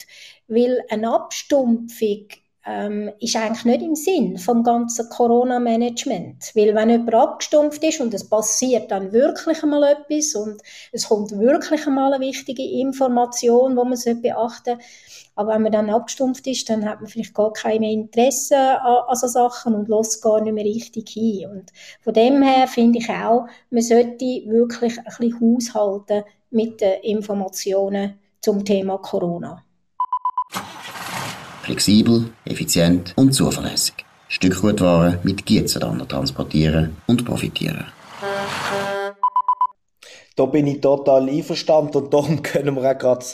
Weil 0.48 0.82
eine 0.90 1.12
Abstumpfung 1.12 2.26
ähm, 2.66 3.10
ist 3.20 3.36
eigentlich 3.36 3.64
nicht 3.64 3.82
im 3.82 3.94
Sinn 3.94 4.38
vom 4.38 4.62
ganzen 4.62 5.08
Corona-Management. 5.08 6.52
Weil 6.54 6.74
wenn 6.74 6.90
jemand 6.90 7.14
abgestumpft 7.14 7.82
ist 7.82 8.00
und 8.00 8.12
es 8.12 8.28
passiert 8.28 8.90
dann 8.90 9.12
wirklich 9.12 9.62
einmal 9.62 9.84
etwas 9.84 10.34
und 10.34 10.60
es 10.92 11.08
kommt 11.08 11.32
wirklich 11.38 11.86
einmal 11.86 12.12
eine 12.12 12.24
wichtige 12.24 12.62
Information, 12.62 13.76
wo 13.76 13.84
man 13.84 13.98
beachten 14.22 14.76
sollte, 14.76 14.78
aber 15.36 15.54
wenn 15.54 15.62
man 15.62 15.72
dann 15.72 15.90
abgestumpft 15.90 16.46
ist, 16.48 16.68
dann 16.68 16.84
hat 16.84 17.00
man 17.00 17.08
vielleicht 17.08 17.32
gar 17.32 17.52
kein 17.52 17.82
Interesse 17.82 18.58
an, 18.58 19.04
an 19.08 19.16
so 19.16 19.26
Sachen 19.26 19.74
und 19.74 19.88
lässt 19.88 20.22
gar 20.22 20.40
nicht 20.42 20.52
mehr 20.52 20.64
richtig 20.64 21.08
hin. 21.08 21.48
Und 21.50 21.72
von 22.02 22.12
dem 22.12 22.42
her 22.42 22.66
finde 22.66 22.98
ich 22.98 23.08
auch, 23.08 23.46
man 23.70 23.82
sollte 23.82 24.24
wirklich 24.24 24.98
ein 24.98 25.04
bisschen 25.04 25.40
haushalten 25.40 26.24
mit 26.50 26.80
den 26.82 27.00
Informationen 27.02 28.18
zum 28.42 28.64
Thema 28.64 28.98
Corona 28.98 29.64
flexibel, 31.70 32.24
effizient 32.44 33.12
und 33.14 33.32
zuverlässig. 33.32 33.94
Stückgutware 34.26 35.20
mit 35.22 35.46
Gietzenlander 35.46 36.08
transportieren 36.08 36.96
und 37.06 37.24
profitieren. 37.24 37.84
Da 40.34 40.46
bin 40.46 40.66
ich 40.66 40.80
total 40.80 41.28
einverstanden 41.28 41.96
und 41.96 42.12
darum 42.12 42.42
können 42.50 42.74
wir 42.74 42.90
auch 42.90 42.98
gerade 42.98 43.24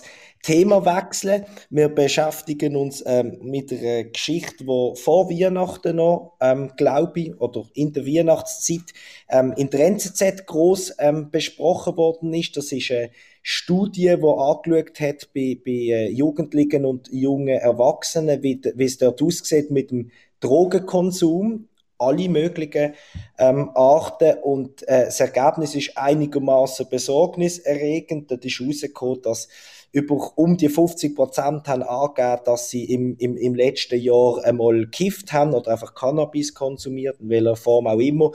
Thema 0.47 0.87
wechseln. 0.87 1.45
Wir 1.71 1.88
beschäftigen 1.88 2.76
uns 2.76 3.03
ähm, 3.05 3.38
mit 3.43 3.73
einer 3.73 4.05
Geschichte, 4.05 4.62
die 4.65 4.93
vor 4.95 5.29
Weihnachten 5.29 5.97
noch, 5.97 6.37
ähm, 6.41 6.71
glaube 6.76 7.19
ich, 7.21 7.41
oder 7.41 7.65
in 7.75 7.93
der 7.93 8.07
Weihnachtszeit 8.07 8.93
ähm, 9.29 9.53
in 9.57 9.71
der 9.71 9.88
NZZ 9.88 10.47
gross 10.47 10.95
ähm, 11.00 11.33
besprochen 11.33 11.97
worden 11.97 12.33
ist. 12.33 12.57
Das 12.57 12.71
ist 12.71 12.93
eine 12.93 13.11
Studie, 13.43 14.15
die 14.17 14.25
angeschaut 14.25 15.00
hat 15.00 15.29
bei, 15.35 15.59
bei 15.65 15.73
äh, 15.73 16.11
Jugendlichen 16.11 16.85
und 16.85 17.09
jungen 17.11 17.49
Erwachsenen, 17.49 18.41
wie, 18.45 18.61
wie 18.76 18.85
es 18.85 18.99
dort 18.99 19.21
aussieht 19.21 19.73
mit 19.73 19.91
dem 19.91 20.12
Drogenkonsum 20.38 21.67
alle 21.99 22.29
möglichen 22.29 22.95
ähm, 23.38 23.71
Arten 23.75 24.38
und 24.43 24.87
äh, 24.87 25.07
das 25.07 25.19
Ergebnis 25.19 25.75
ist 25.75 25.97
einigermaßen 25.97 26.88
besorgniserregend. 26.88 28.31
Dort 28.31 28.45
ist 28.45 28.61
herausgekommen, 28.61 29.23
dass 29.23 29.49
über 29.97 30.33
um 30.35 30.59
die 30.59 30.69
50 30.69 31.17
Prozent 31.17 31.69
haben 31.69 31.83
angegeben, 31.83 32.43
dass 32.45 32.69
sie 32.69 32.85
im, 32.85 33.17
im, 33.17 33.38
im 33.38 33.55
letzten 33.55 33.99
Jahr 33.99 34.45
einmal 34.45 34.81
gekifft 34.81 35.33
haben 35.33 35.55
oder 35.55 35.73
einfach 35.73 35.95
Cannabis 35.95 36.53
konsumiert, 36.53 37.19
in 37.19 37.31
welcher 37.31 37.57
Form 37.57 37.87
auch 37.87 37.99
immer. 37.99 38.31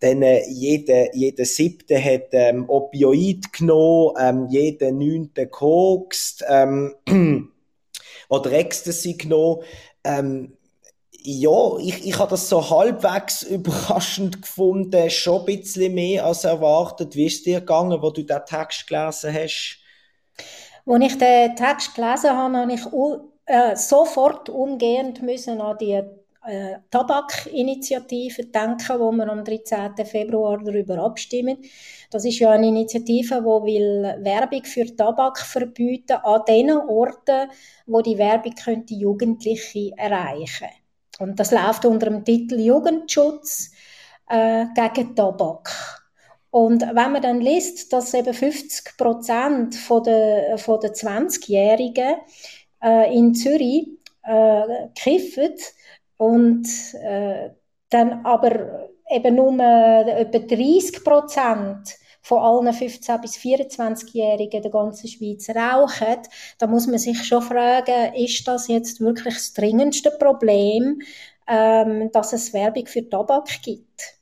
Dann 0.00 0.22
äh, 0.22 0.42
jeder, 0.48 1.14
jeder 1.14 1.44
siebte 1.44 1.96
hat 2.02 2.30
ähm, 2.32 2.68
Opioid 2.68 3.52
genommen, 3.52 4.16
ähm, 4.18 4.46
jeder 4.50 4.90
neunte 4.90 5.46
kokst 5.46 6.44
ähm, 6.48 6.96
oder 8.28 8.50
Ecstasy 8.50 9.12
genommen. 9.12 9.62
Ähm, 10.02 10.56
ja, 11.22 11.78
ich, 11.78 12.04
ich 12.04 12.18
habe 12.18 12.30
das 12.30 12.48
so 12.48 12.68
halbwegs 12.68 13.42
überraschend 13.48 14.42
gefunden, 14.42 15.08
schon 15.10 15.42
ein 15.42 15.46
bisschen 15.46 15.94
mehr 15.94 16.26
als 16.26 16.42
erwartet. 16.42 17.14
Wie 17.14 17.26
ist 17.26 17.46
dir 17.46 17.60
gegangen, 17.60 18.02
wo 18.02 18.10
du 18.10 18.24
den 18.24 18.44
Text 18.44 18.88
gelesen 18.88 19.32
hast? 19.32 19.84
Als 20.88 21.04
ich 21.04 21.18
den 21.18 21.56
Text 21.56 21.94
gelesen 21.96 22.30
habe, 22.30 22.56
habe 22.58 22.72
ich 22.72 22.86
äh, 23.46 23.74
sofort 23.74 24.48
umgehend 24.48 25.20
müssen 25.20 25.60
an 25.60 25.76
die 25.78 26.00
äh, 26.46 26.78
Tabakinitiative 26.90 28.46
denken, 28.46 29.00
wo 29.00 29.10
wir 29.10 29.28
am 29.28 29.44
13. 29.44 29.96
Februar 30.06 30.58
darüber 30.62 30.98
abstimmen. 30.98 31.58
Das 32.10 32.24
ist 32.24 32.38
ja 32.38 32.50
eine 32.50 32.68
Initiative, 32.68 33.44
wo 33.44 33.64
will 33.64 34.16
Werbung 34.20 34.64
für 34.64 34.94
Tabak 34.94 35.40
verbieten 35.40 36.18
an 36.22 36.42
den 36.46 36.70
Orten, 36.70 37.50
wo 37.86 38.00
die 38.00 38.16
Werbung 38.16 38.54
könnte 38.54 38.94
Jugendliche 38.94 39.90
erreichen. 39.96 40.68
Und 41.18 41.40
das 41.40 41.50
läuft 41.50 41.84
unter 41.84 42.10
dem 42.10 42.24
Titel 42.24 42.60
Jugendschutz 42.60 43.72
äh, 44.28 44.66
gegen 44.74 45.16
Tabak. 45.16 46.05
Und 46.56 46.80
wenn 46.80 47.12
man 47.12 47.20
dann 47.20 47.42
liest, 47.42 47.92
dass 47.92 48.14
eben 48.14 48.32
50 48.32 48.96
Prozent 48.96 49.74
von 49.74 50.02
der, 50.02 50.56
von 50.56 50.80
der 50.80 50.94
20-Jährigen 50.94 52.14
äh, 52.82 53.14
in 53.14 53.34
Zürich 53.34 53.88
äh, 54.22 54.88
kiffen 54.94 55.54
und 56.16 56.66
äh, 56.94 57.50
dann 57.90 58.24
aber 58.24 58.88
eben 59.10 59.34
nur 59.34 59.52
etwa 59.52 60.38
30 60.38 61.04
Prozent 61.04 61.94
von 62.22 62.38
allen 62.38 62.74
15- 62.74 63.20
bis 63.20 63.36
24-Jährigen 63.36 64.62
der 64.62 64.70
ganzen 64.70 65.08
Schweiz 65.08 65.50
rauchen, 65.50 66.22
da 66.58 66.66
muss 66.66 66.86
man 66.86 66.98
sich 66.98 67.22
schon 67.22 67.42
fragen, 67.42 68.14
ist 68.14 68.48
das 68.48 68.68
jetzt 68.68 69.02
wirklich 69.02 69.34
das 69.34 69.52
dringendste 69.52 70.10
Problem, 70.10 71.02
ähm, 71.46 72.10
dass 72.12 72.32
es 72.32 72.54
Werbung 72.54 72.86
für 72.86 73.06
Tabak 73.06 73.60
gibt? 73.62 74.15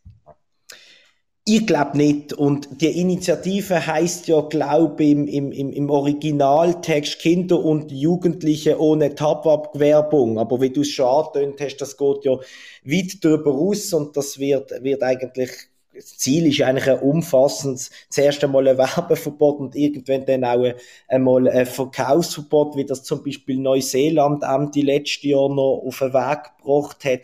Ich 1.46 1.66
glaube 1.66 1.98
nicht. 1.98 2.32
Und 2.32 2.80
die 2.80 2.98
Initiative 2.98 3.86
heißt 3.86 4.28
ja, 4.28 4.40
glaube 4.40 5.04
im, 5.04 5.28
im, 5.28 5.52
im 5.52 5.90
Originaltext 5.90 7.18
Kinder 7.18 7.62
und 7.62 7.92
Jugendliche 7.92 8.80
ohne 8.80 9.14
Tabakwerbung. 9.14 10.38
Aber 10.38 10.62
wie 10.62 10.70
du 10.70 10.80
es 10.80 10.88
schon 10.88 11.06
angetönt 11.06 11.60
hast, 11.60 11.76
das 11.76 11.98
geht 11.98 12.24
ja 12.24 12.38
weit 12.84 13.22
darüber 13.22 13.50
raus 13.50 13.92
und 13.92 14.16
das 14.16 14.38
wird, 14.38 14.70
wird 14.82 15.02
eigentlich 15.02 15.50
das 15.94 16.18
Ziel 16.18 16.46
ist 16.48 16.60
eigentlich 16.60 16.90
ein 16.90 16.98
umfassendes, 16.98 17.90
zuerst 18.08 18.42
einmal 18.42 18.66
ein 18.66 18.78
Werbeverbot 18.78 19.60
und 19.60 19.76
irgendwann 19.76 20.26
dann 20.26 20.44
auch 20.44 20.72
einmal 21.06 21.48
ein 21.48 21.66
Verkaufsverbot, 21.66 22.76
wie 22.76 22.84
das 22.84 23.04
zum 23.04 23.22
Beispiel 23.22 23.58
Neuseeland 23.58 24.42
die 24.74 24.82
letzte 24.82 25.28
Jahr 25.28 25.48
noch 25.48 25.82
auf 25.86 25.98
den 26.00 26.12
Weg 26.12 26.38
gebracht 26.58 27.04
hat 27.04 27.20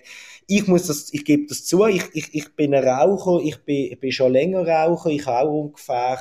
ich 0.51 0.67
muss 0.67 0.89
das, 0.89 1.15
ich 1.15 1.25
gebe 1.25 1.47
das 1.47 1.65
zu, 1.65 1.87
ich, 1.87 2.03
ich, 2.13 2.35
ich 2.35 2.57
bin 2.57 2.75
ein 2.75 2.83
Raucher, 2.83 3.41
ich 3.41 3.59
bin, 3.59 3.93
ich 3.93 4.01
bin 4.01 4.11
schon 4.11 4.33
länger 4.33 4.67
Raucher, 4.67 5.11
ich 5.11 5.27
auch 5.29 5.49
ungefähr, 5.49 6.19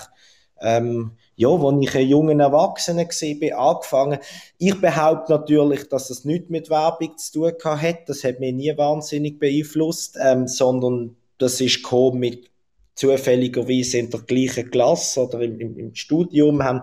ähm, 0.62 1.14
ja, 1.36 1.50
als 1.50 1.78
ich 1.82 1.96
ein 1.96 2.08
junger 2.08 2.44
Erwachsener 2.44 3.06
bin 3.06 3.54
angefangen. 3.54 4.20
Ich 4.60 4.80
behaupte 4.80 5.32
natürlich, 5.32 5.90
dass 5.90 6.12
es 6.12 6.26
nichts 6.26 6.50
mit 6.50 6.70
Werbung 6.70 7.18
zu 7.18 7.54
tun 7.54 7.82
hat. 7.82 8.08
Das 8.08 8.24
hat 8.24 8.40
mich 8.40 8.54
nie 8.54 8.78
wahnsinnig 8.78 9.40
beeinflusst, 9.40 10.16
ähm, 10.22 10.48
sondern 10.48 11.16
das 11.40 11.60
ist 11.60 11.82
gekommen 11.82 12.20
mit 12.20 12.52
zufälligerweise 12.94 13.98
in 13.98 14.12
der 14.12 14.20
gleichen 14.20 14.70
Klasse 14.70 15.26
oder 15.26 15.42
im, 15.42 15.60
im, 15.60 15.80
im 15.80 15.96
Studium 15.96 16.62
haben 16.62 16.82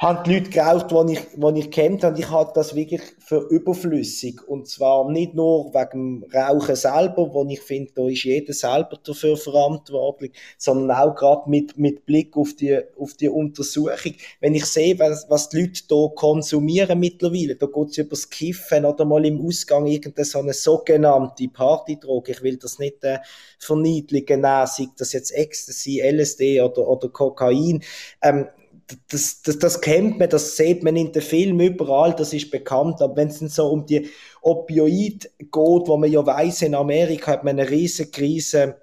haben 0.00 0.24
die 0.24 0.32
Leute 0.32 0.48
geraucht, 0.48 0.90
die 0.90 1.12
ich, 1.12 1.20
die 1.34 1.60
ich 1.60 1.70
kennt 1.70 2.02
habe. 2.04 2.18
Ich 2.18 2.30
halte 2.30 2.52
das 2.54 2.74
wirklich 2.74 3.02
für 3.18 3.46
überflüssig. 3.50 4.40
Und 4.48 4.66
zwar 4.66 5.10
nicht 5.10 5.34
nur 5.34 5.74
wegen 5.74 6.22
dem 6.22 6.30
Rauchen 6.32 6.74
selber, 6.74 7.34
wo 7.34 7.44
ich 7.46 7.60
finde, 7.60 7.92
da 7.94 8.08
ist 8.08 8.24
jeder 8.24 8.54
selber 8.54 8.98
dafür 9.04 9.36
verantwortlich, 9.36 10.32
sondern 10.56 10.96
auch 10.96 11.14
gerade 11.14 11.50
mit, 11.50 11.76
mit 11.76 12.06
Blick 12.06 12.34
auf 12.38 12.54
die, 12.54 12.80
auf 12.98 13.12
die 13.12 13.28
Untersuchung. 13.28 14.14
Wenn 14.40 14.54
ich 14.54 14.64
sehe, 14.64 14.98
was, 14.98 15.26
was 15.28 15.50
die 15.50 15.60
Leute 15.60 15.82
da 15.86 16.08
konsumieren 16.14 16.98
mittlerweile, 16.98 17.56
da 17.56 17.66
geht 17.66 17.88
es 17.90 17.98
über 17.98 18.10
das 18.10 18.30
Kiffen 18.30 18.86
oder 18.86 19.04
mal 19.04 19.26
im 19.26 19.46
Ausgang 19.46 19.84
irgendeine 19.84 20.24
so 20.24 20.38
eine 20.38 20.54
sogenannte 20.54 21.46
Partydroge. 21.48 22.32
Ich 22.32 22.42
will 22.42 22.56
das 22.56 22.78
nicht 22.78 23.04
äh, 23.04 23.18
verniedligen, 23.58 24.40
nein, 24.40 24.66
sei 24.66 24.86
das 24.96 25.12
jetzt 25.12 25.32
Ecstasy, 25.32 26.00
LSD 26.00 26.62
oder, 26.62 26.88
oder 26.88 27.10
Kokain. 27.10 27.82
Ähm, 28.22 28.46
das, 29.10 29.42
das, 29.42 29.58
das 29.58 29.80
kennt 29.80 30.18
man, 30.18 30.28
das 30.28 30.56
sieht 30.56 30.82
man 30.82 30.96
in 30.96 31.12
den 31.12 31.22
Filmen 31.22 31.60
überall, 31.60 32.14
das 32.14 32.32
ist 32.32 32.50
bekannt. 32.50 33.00
Aber 33.02 33.16
wenn 33.16 33.28
es 33.28 33.38
so 33.38 33.68
um 33.68 33.86
die 33.86 34.08
Opioid 34.42 35.30
geht, 35.38 35.52
wo 35.52 35.96
man 35.96 36.10
ja 36.10 36.24
weiß, 36.24 36.62
in 36.62 36.74
Amerika 36.74 37.32
hat 37.32 37.44
man 37.44 37.58
eine 37.58 37.68
riesige 37.68 38.10
Krise 38.10 38.76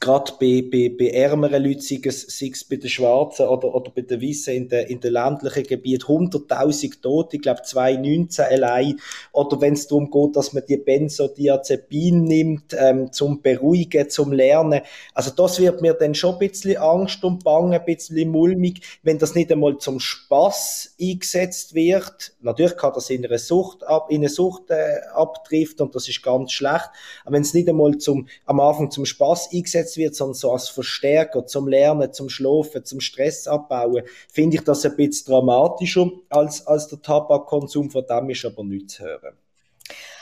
gerade 0.00 0.32
bei, 0.38 0.64
bei, 0.70 0.94
bei 0.96 1.10
ärmeren 1.10 1.62
Leuten, 1.62 1.80
sei 1.80 2.00
es, 2.04 2.64
bei 2.64 2.76
den 2.76 2.88
Schwarzen 2.88 3.46
oder, 3.46 3.74
oder 3.74 3.90
bei 3.90 4.02
den 4.02 4.20
Weißen 4.20 4.54
in 4.54 4.68
den, 4.68 4.86
in 4.86 5.00
den 5.00 5.12
ländlichen 5.12 5.64
Gebieten, 5.64 6.04
100.000 6.04 7.00
Tote, 7.00 7.36
ich 7.36 7.42
glaube 7.42 7.62
2019 7.62 8.44
allein. 8.44 9.00
Oder 9.32 9.60
wenn 9.60 9.74
es 9.74 9.86
darum 9.86 10.10
geht, 10.10 10.36
dass 10.36 10.52
man 10.52 10.64
die 10.68 10.76
Benzodiazepin 10.76 12.24
nimmt, 12.24 12.76
ähm, 12.78 13.12
zum 13.12 13.42
Beruhigen, 13.42 14.08
zum 14.10 14.32
Lernen. 14.32 14.80
Also 15.14 15.30
das 15.30 15.58
wird 15.58 15.80
mir 15.80 15.94
dann 15.94 16.14
schon 16.14 16.34
ein 16.34 16.38
bisschen 16.38 16.76
Angst 16.76 17.24
und 17.24 17.44
Bange, 17.44 17.80
ein 17.80 17.84
bisschen 17.84 18.30
mulmig, 18.30 18.80
wenn 19.02 19.18
das 19.18 19.34
nicht 19.34 19.50
einmal 19.52 19.78
zum 19.78 20.00
Spaß 20.00 20.94
eingesetzt 21.00 21.74
wird. 21.74 22.34
Natürlich 22.40 22.76
kann 22.76 22.92
das 22.94 23.10
in 23.10 23.24
eine 23.24 23.38
Sucht, 23.38 23.84
ab, 23.84 24.10
in 24.10 24.22
eine 24.22 24.28
Sucht 24.28 24.70
äh, 24.70 25.00
abtrifft 25.12 25.80
und 25.80 25.94
das 25.94 26.08
ist 26.08 26.22
ganz 26.22 26.52
schlecht. 26.52 26.90
Aber 27.24 27.34
wenn 27.34 27.42
es 27.42 27.54
nicht 27.54 27.68
einmal 27.68 27.98
zum, 27.98 28.28
am 28.44 28.60
Anfang 28.60 28.90
zum 28.90 29.04
Spaß 29.04 29.50
eingesetzt 29.52 29.83
eingesetzt 29.84 29.96
wird, 29.96 30.14
sondern 30.14 30.34
so 30.34 30.52
als 30.52 30.68
Verstärker 30.68 31.46
zum 31.46 31.68
Lernen, 31.68 32.12
zum 32.12 32.28
Schlafen, 32.28 32.84
zum 32.84 33.00
Stress 33.00 33.46
abbauen, 33.46 34.02
finde 34.30 34.56
ich 34.56 34.64
das 34.64 34.84
ein 34.84 34.96
bisschen 34.96 35.32
dramatischer 35.32 36.10
als, 36.28 36.66
als 36.66 36.88
der 36.88 37.02
Tabakkonsum, 37.02 37.90
von 37.90 38.04
dem 38.06 38.30
ist 38.30 38.44
aber 38.44 38.64
nichts 38.64 38.94
zu 38.94 39.04
hören. 39.04 39.34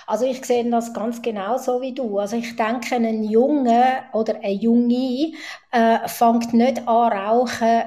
Also 0.06 0.24
ich 0.26 0.44
sehe 0.44 0.68
das 0.70 0.92
ganz 0.92 1.22
genau 1.22 1.58
so 1.58 1.80
wie 1.80 1.94
du. 1.94 2.18
Also 2.18 2.36
ich 2.36 2.56
denke, 2.56 2.96
ein 2.96 3.24
Junge 3.24 4.02
oder 4.12 4.36
ein 4.42 4.58
Junge 4.58 5.32
äh, 5.70 6.08
fängt 6.08 6.52
nicht 6.52 6.86
an 6.86 7.12
rauchen, 7.12 7.82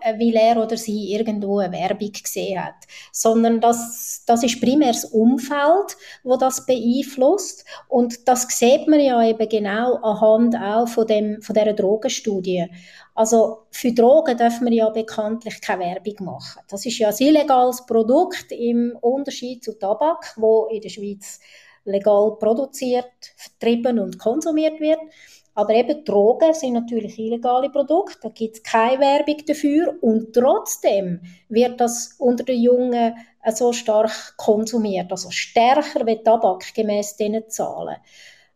äh, 0.00 0.18
weil 0.18 0.34
er 0.34 0.62
oder 0.62 0.76
sie 0.76 1.12
irgendwo 1.12 1.58
eine 1.58 1.72
Werbung 1.72 2.12
gesehen 2.12 2.64
hat, 2.64 2.74
sondern 3.12 3.60
das, 3.60 4.24
das 4.26 4.42
ist 4.42 4.60
primär 4.60 4.92
das 4.92 5.04
Umfeld, 5.04 5.96
wo 6.24 6.36
das 6.36 6.66
beeinflusst 6.66 7.64
und 7.88 8.26
das 8.26 8.48
sieht 8.48 8.88
man 8.88 9.00
ja 9.00 9.22
eben 9.22 9.48
genau 9.48 9.96
anhand 9.96 10.56
auch 10.56 10.88
von, 10.88 11.06
dem, 11.06 11.40
von 11.42 11.54
dieser 11.54 11.74
Drogenstudie. 11.74 12.66
Also 13.18 13.66
für 13.72 13.92
Drogen 13.92 14.36
dürfen 14.36 14.68
wir 14.68 14.72
ja 14.72 14.90
bekanntlich 14.90 15.60
keine 15.60 15.86
Werbung 15.86 16.24
machen. 16.24 16.62
Das 16.68 16.86
ist 16.86 17.00
ja 17.00 17.08
ein 17.08 17.16
illegales 17.18 17.84
Produkt 17.84 18.52
im 18.52 18.96
Unterschied 19.00 19.64
zu 19.64 19.76
Tabak, 19.76 20.34
wo 20.36 20.66
in 20.66 20.82
der 20.82 20.88
Schweiz 20.88 21.40
legal 21.84 22.36
produziert, 22.38 23.10
vertrieben 23.34 23.98
und 23.98 24.20
konsumiert 24.20 24.78
wird. 24.78 25.00
Aber 25.56 25.74
eben 25.74 26.04
Drogen 26.04 26.54
sind 26.54 26.74
natürlich 26.74 27.18
illegale 27.18 27.70
Produkte, 27.70 28.20
da 28.22 28.28
gibt 28.28 28.58
es 28.58 28.62
keine 28.62 29.00
Werbung 29.00 29.44
dafür 29.48 29.98
und 30.00 30.32
trotzdem 30.32 31.20
wird 31.48 31.80
das 31.80 32.14
unter 32.20 32.44
den 32.44 32.62
Jungen 32.62 33.16
so 33.52 33.72
stark 33.72 34.36
konsumiert, 34.36 35.10
also 35.10 35.32
stärker 35.32 36.06
wie 36.06 36.22
Tabak 36.22 36.72
gemäß 36.72 37.16
diesen 37.16 37.50
Zahlen. 37.50 37.96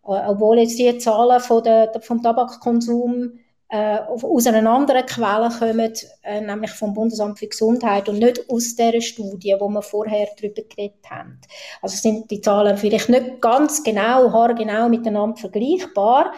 Äh, 0.05 0.23
obwohl 0.29 0.61
jetzt 0.61 0.79
die 0.79 0.99
Zahlen 0.99 1.41
von 1.41 1.65
der, 1.65 1.93
vom 2.01 2.23
Tabakkonsum 2.23 3.41
äh, 3.73 4.01
aus 4.01 4.47
einer 4.47 4.71
anderen 4.71 5.07
Quelle 5.07 5.49
kommen, 5.49 5.95
äh, 6.25 6.41
nämlich 6.43 6.73
vom 6.73 6.93
Bundesamt 6.93 7.39
für 7.39 7.47
Gesundheit 7.47 8.07
und 8.07 8.19
nicht 8.19 8.51
aus 8.51 8.77
der 8.77 9.01
Studie, 9.01 9.57
wo 9.59 9.67
wir 9.71 9.81
vorher 9.81 10.29
darüber 10.37 10.61
geredet 10.61 11.11
haben. 11.11 11.41
Also 11.81 11.97
sind 11.97 12.31
die 12.31 12.43
Zahlen 12.43 12.77
vielleicht 12.77 13.09
nicht 13.09 13.41
ganz 13.41 13.83
genau, 13.83 14.31
haargenau 14.31 14.91
miteinander 14.91 15.39
vergleichbar, 15.39 16.35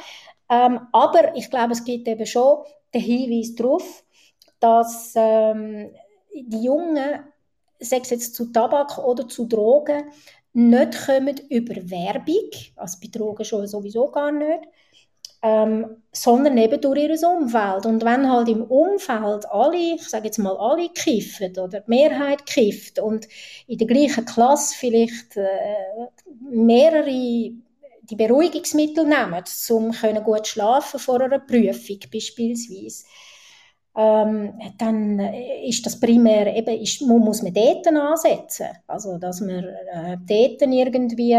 ähm, 0.49 0.83
aber 0.93 1.35
ich 1.35 1.51
glaube, 1.51 1.73
es 1.73 1.83
gibt 1.83 2.07
eben 2.07 2.25
schon 2.25 2.59
den 2.95 3.01
Hinweis 3.01 3.57
darauf, 3.57 4.05
dass 4.61 5.15
ähm, 5.17 5.91
die 6.33 6.63
Jungen, 6.63 7.19
sei 7.81 7.99
es 8.01 8.11
jetzt 8.11 8.37
zu 8.37 8.53
Tabak 8.53 8.97
oder 8.99 9.27
zu 9.27 9.47
Drogen, 9.47 10.05
nicht 10.53 11.07
kommen 11.07 11.41
über 11.49 11.75
Werbung, 11.91 12.51
also 12.77 12.99
bei 13.03 13.09
Drogen 13.11 13.45
schon 13.45 13.67
sowieso 13.67 14.09
gar 14.13 14.31
nicht, 14.31 14.69
ähm, 15.45 16.03
sondern 16.11 16.57
eben 16.57 16.81
durch 16.81 17.03
ihr 17.03 17.29
Umfeld. 17.29 17.85
Und 17.85 18.03
wenn 18.03 18.33
halt 18.33 18.49
im 18.49 18.63
Umfeld 18.63 19.45
alle, 19.51 19.95
ich 19.95 20.09
sage 20.09 20.27
jetzt 20.27 20.39
mal 20.39 20.57
alle 20.57 20.89
kiffen 20.89 21.53
oder 21.59 21.81
die 21.81 21.91
Mehrheit 21.91 22.47
kifft 22.47 22.99
und 22.99 23.29
in 23.67 23.77
der 23.77 23.87
gleichen 23.87 24.25
Klasse 24.25 24.75
vielleicht 24.79 25.37
äh, 25.37 25.47
mehrere 26.41 27.53
die 28.07 28.17
Beruhigungsmittel 28.17 29.05
nehmen, 29.05 29.45
um 29.71 29.93
gut 30.25 30.47
schlafen 30.47 31.01
vor 31.01 31.21
einer 31.21 31.39
Prüfung 31.39 31.99
beispielsweise, 32.13 33.05
ähm, 33.97 34.59
dann 34.79 35.19
ist 35.65 35.87
das 35.87 36.01
primär 36.01 36.55
eben, 36.55 36.81
ist, 36.81 37.01
muss 37.03 37.43
man 37.43 37.55
dort 37.55 37.87
ansetzen. 37.87 38.69
Also, 38.87 39.19
dass 39.19 39.41
man 39.41 39.65
äh, 39.65 40.19
dort 40.27 40.63
irgendwie 40.63 41.39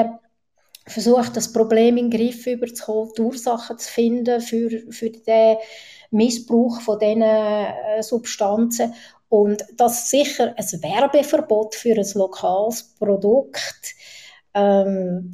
versucht, 0.87 1.35
das 1.35 1.51
Problem 1.51 1.97
in 1.97 2.09
den 2.09 2.19
Griff 2.19 2.45
überzukommen, 2.45 3.11
die 3.17 3.21
Ursachen 3.21 3.77
zu 3.77 3.91
finden 3.91 4.41
für, 4.41 4.69
für 4.91 5.09
den 5.09 5.57
Missbrauch 6.11 6.79
von 6.81 6.99
diesen 6.99 7.21
äh, 7.21 8.01
Substanzen. 8.01 8.93
Und 9.29 9.65
dass 9.75 10.09
sicher 10.09 10.53
ein 10.55 10.83
Werbeverbot 10.83 11.75
für 11.75 11.95
ein 11.95 12.07
lokales 12.13 12.95
Produkt 12.97 13.95
ähm, 14.53 15.31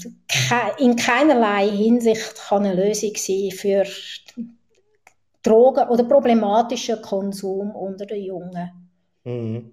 in 0.79 0.95
keinerlei 0.95 1.69
Hinsicht 1.69 2.35
kann 2.47 2.65
eine 2.65 2.87
Lösung 2.87 3.11
sein 3.15 3.51
für 3.51 3.85
Drogen 5.43 5.89
oder 5.89 6.03
problematischen 6.05 7.01
Konsum 7.01 7.75
unter 7.75 8.05
den 8.07 8.23
Jungen. 8.23 8.71
Mhm. 9.23 9.71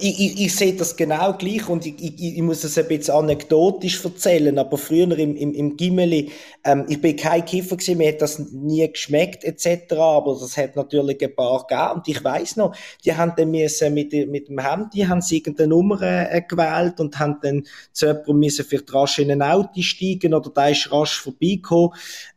Ich, 0.00 0.20
ich, 0.20 0.40
ich, 0.46 0.54
sehe 0.54 0.74
das 0.74 0.96
genau 0.96 1.34
gleich 1.34 1.68
und 1.68 1.84
ich, 1.84 1.94
ich, 1.98 2.36
ich 2.36 2.42
muss 2.42 2.62
das 2.62 2.78
ein 2.78 2.88
bisschen 2.88 3.14
anekdotisch 3.14 4.04
erzählen, 4.04 4.58
aber 4.58 4.78
früher 4.78 5.18
im, 5.18 5.36
im, 5.36 5.52
im 5.52 5.76
Gimmeli, 5.76 6.30
ähm, 6.64 6.86
ich 6.88 7.00
bin 7.00 7.16
kein 7.16 7.44
Kiffer 7.44 7.76
gewesen, 7.76 7.98
mir 7.98 8.08
hat 8.08 8.22
das 8.22 8.38
nie 8.38 8.86
geschmeckt 8.90 9.44
etc., 9.44 9.92
aber 9.92 10.36
das 10.40 10.56
hat 10.56 10.76
natürlich 10.76 11.22
ein 11.22 11.34
paar 11.34 11.66
gegeben 11.66 11.92
und 11.96 12.08
ich 12.08 12.22
weiß 12.22 12.56
noch, 12.56 12.74
die 13.04 13.14
haben 13.14 13.32
dann 13.36 13.50
müssen 13.50 13.94
mit, 13.94 14.12
mit 14.12 14.48
dem 14.48 14.60
Handy, 14.60 15.00
haben 15.00 15.20
sie 15.20 15.38
irgendeine 15.38 15.68
Nummer 15.68 16.00
äh, 16.02 16.42
gewählt 16.42 17.00
und 17.00 17.18
haben 17.18 17.38
dann 17.42 17.64
zu 17.92 18.06
jemandem 18.06 18.38
müssen 18.38 18.64
vielleicht 18.64 18.92
rasch 18.94 19.18
in 19.18 19.30
ein 19.30 19.42
Auto 19.42 19.80
steigen 19.82 20.34
oder 20.34 20.50
da 20.50 20.68
ist 20.68 20.90
rasch 20.92 21.20
vorbeigekommen. 21.20 21.90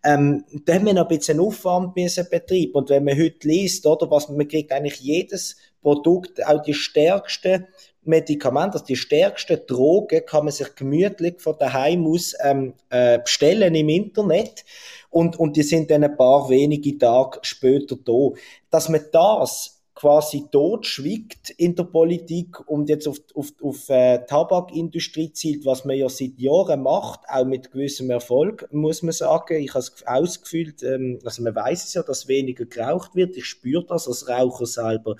Ähm, 0.03 0.43
da 0.65 0.73
haben 0.73 0.85
wir 0.85 0.93
noch 0.93 1.09
ein 1.09 1.17
bisschen 1.17 1.39
Aufwand 1.39 1.95
müssen 1.95 2.27
betreiben 2.29 2.73
und 2.73 2.89
wenn 2.89 3.03
man 3.03 3.17
heute 3.17 3.47
liest, 3.47 3.85
oder, 3.85 4.09
was 4.09 4.29
man 4.29 4.47
kriegt 4.47 4.71
eigentlich 4.71 4.99
jedes 4.99 5.55
Produkt, 5.83 6.43
auch 6.43 6.63
die 6.63 6.73
stärksten 6.73 7.67
Medikamente, 8.05 8.73
also 8.73 8.85
die 8.85 8.95
stärksten 8.95 9.61
Drogen 9.67 10.25
kann 10.25 10.45
man 10.45 10.51
sich 10.51 10.75
gemütlich 10.75 11.39
von 11.39 11.55
daheim 11.57 12.05
aus 12.07 12.33
ähm, 12.43 12.73
äh, 12.89 13.19
bestellen 13.19 13.75
im 13.75 13.87
Internet 13.87 14.65
und, 15.09 15.39
und 15.39 15.55
die 15.55 15.63
sind 15.63 15.91
dann 15.91 16.03
ein 16.03 16.17
paar 16.17 16.49
wenige 16.49 16.97
Tage 16.97 17.39
später 17.43 17.95
da. 17.95 18.29
Dass 18.69 18.89
man 18.89 19.05
das 19.11 19.83
quasi 19.95 20.45
totschwiegt 20.51 21.51
in 21.51 21.75
der 21.75 21.83
Politik 21.83 22.67
und 22.67 22.89
jetzt 22.89 23.07
auf, 23.07 23.19
auf, 23.35 23.53
auf 23.61 23.89
äh, 23.89 24.25
Tabakindustrie 24.25 25.31
zielt, 25.31 25.65
was 25.65 25.85
man 25.85 25.95
ja 25.95 26.09
seit 26.09 26.39
Jahren 26.39 26.81
macht, 26.81 27.21
auch 27.29 27.45
mit 27.45 27.71
gewissem 27.71 28.09
Erfolg, 28.09 28.67
muss 28.71 29.03
man 29.03 29.13
sagen. 29.13 29.61
Ich 29.61 29.73
habe 29.75 29.85
ausgefühlt, 30.05 30.81
ähm, 30.81 31.19
also 31.23 31.43
man 31.43 31.55
weiß 31.55 31.85
es 31.85 31.93
ja, 31.93 32.01
dass 32.01 32.27
weniger 32.27 32.65
geraucht 32.65 33.15
wird. 33.15 33.37
Ich 33.37 33.45
spüre 33.45 33.85
das 33.85 34.07
als 34.07 34.27
Raucher 34.27 34.65
selber 34.65 35.15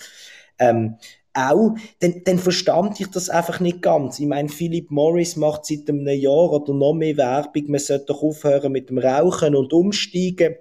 ähm, 0.70 0.98
auch, 1.34 1.76
dann, 2.00 2.22
dann 2.26 2.38
verstand 2.38 3.00
ich 3.00 3.08
das 3.08 3.30
einfach 3.30 3.60
nicht 3.60 3.82
ganz. 3.82 4.20
Ich 4.20 4.28
meine, 4.28 4.50
Philip 4.50 4.92
Morris 4.92 5.36
macht 5.36 5.66
seit 5.66 5.90
einem 5.90 6.08
Jahr 6.08 6.52
oder 6.52 6.74
noch 6.74 6.94
mehr 6.94 7.18
Werbung, 7.18 7.72
man 7.72 7.80
sollte 7.80 8.06
doch 8.06 8.22
aufhören 8.22 8.72
mit 8.72 8.90
dem 8.90 9.00
Rauchen 9.00 9.56
und 9.56 9.74
umsteigen. 9.74 10.56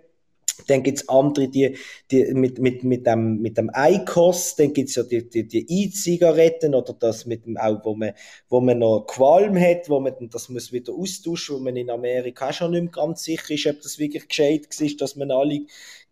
Dann 0.68 0.82
gibt's 0.82 1.08
andere, 1.08 1.48
die, 1.48 1.76
die 2.10 2.32
mit, 2.34 2.58
mit, 2.58 2.84
mit 2.84 3.06
dem, 3.06 3.40
mit 3.40 3.58
dem 3.58 3.70
ICOS, 3.74 4.56
dann 4.56 4.72
gibt's 4.72 4.94
ja 4.94 5.02
die, 5.02 5.28
die, 5.28 5.46
die 5.48 5.66
E-Zigaretten 5.68 6.74
oder 6.74 6.92
das 6.92 7.26
mit 7.26 7.46
dem 7.46 7.56
auch, 7.56 7.84
wo 7.84 7.94
man, 7.94 8.12
wo 8.48 8.60
man 8.60 8.78
noch 8.78 9.06
Qualm 9.06 9.58
hat, 9.58 9.88
wo 9.88 9.98
man, 9.98 10.14
das 10.30 10.48
muss 10.50 10.72
wieder 10.72 10.92
austauschen, 10.92 11.56
wo 11.56 11.60
man 11.60 11.76
in 11.76 11.90
Amerika 11.90 12.50
auch 12.50 12.52
schon 12.52 12.72
nicht 12.72 12.82
mehr 12.82 12.92
ganz 12.92 13.24
sicher 13.24 13.52
ist, 13.54 13.66
ob 13.66 13.80
das 13.82 13.98
wirklich 13.98 14.28
gescheit 14.28 14.66
ist, 14.78 15.00
dass 15.00 15.16
man 15.16 15.30
alle 15.30 15.62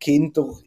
Kinder 0.01 0.59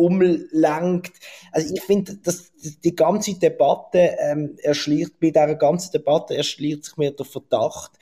umlenkt. 0.00 1.12
Also 1.52 1.74
ich 1.74 1.82
finde, 1.82 2.16
dass 2.16 2.52
die 2.84 2.96
ganze 2.96 3.34
Debatte 3.34 4.16
ähm, 4.20 4.56
erschließt, 4.62 5.20
bei 5.20 5.30
dieser 5.30 5.54
ganzen 5.54 5.92
Debatte 5.92 6.36
erschließt 6.36 6.84
sich 6.84 6.96
mir 6.96 7.10
der 7.10 7.26
Verdacht, 7.26 7.92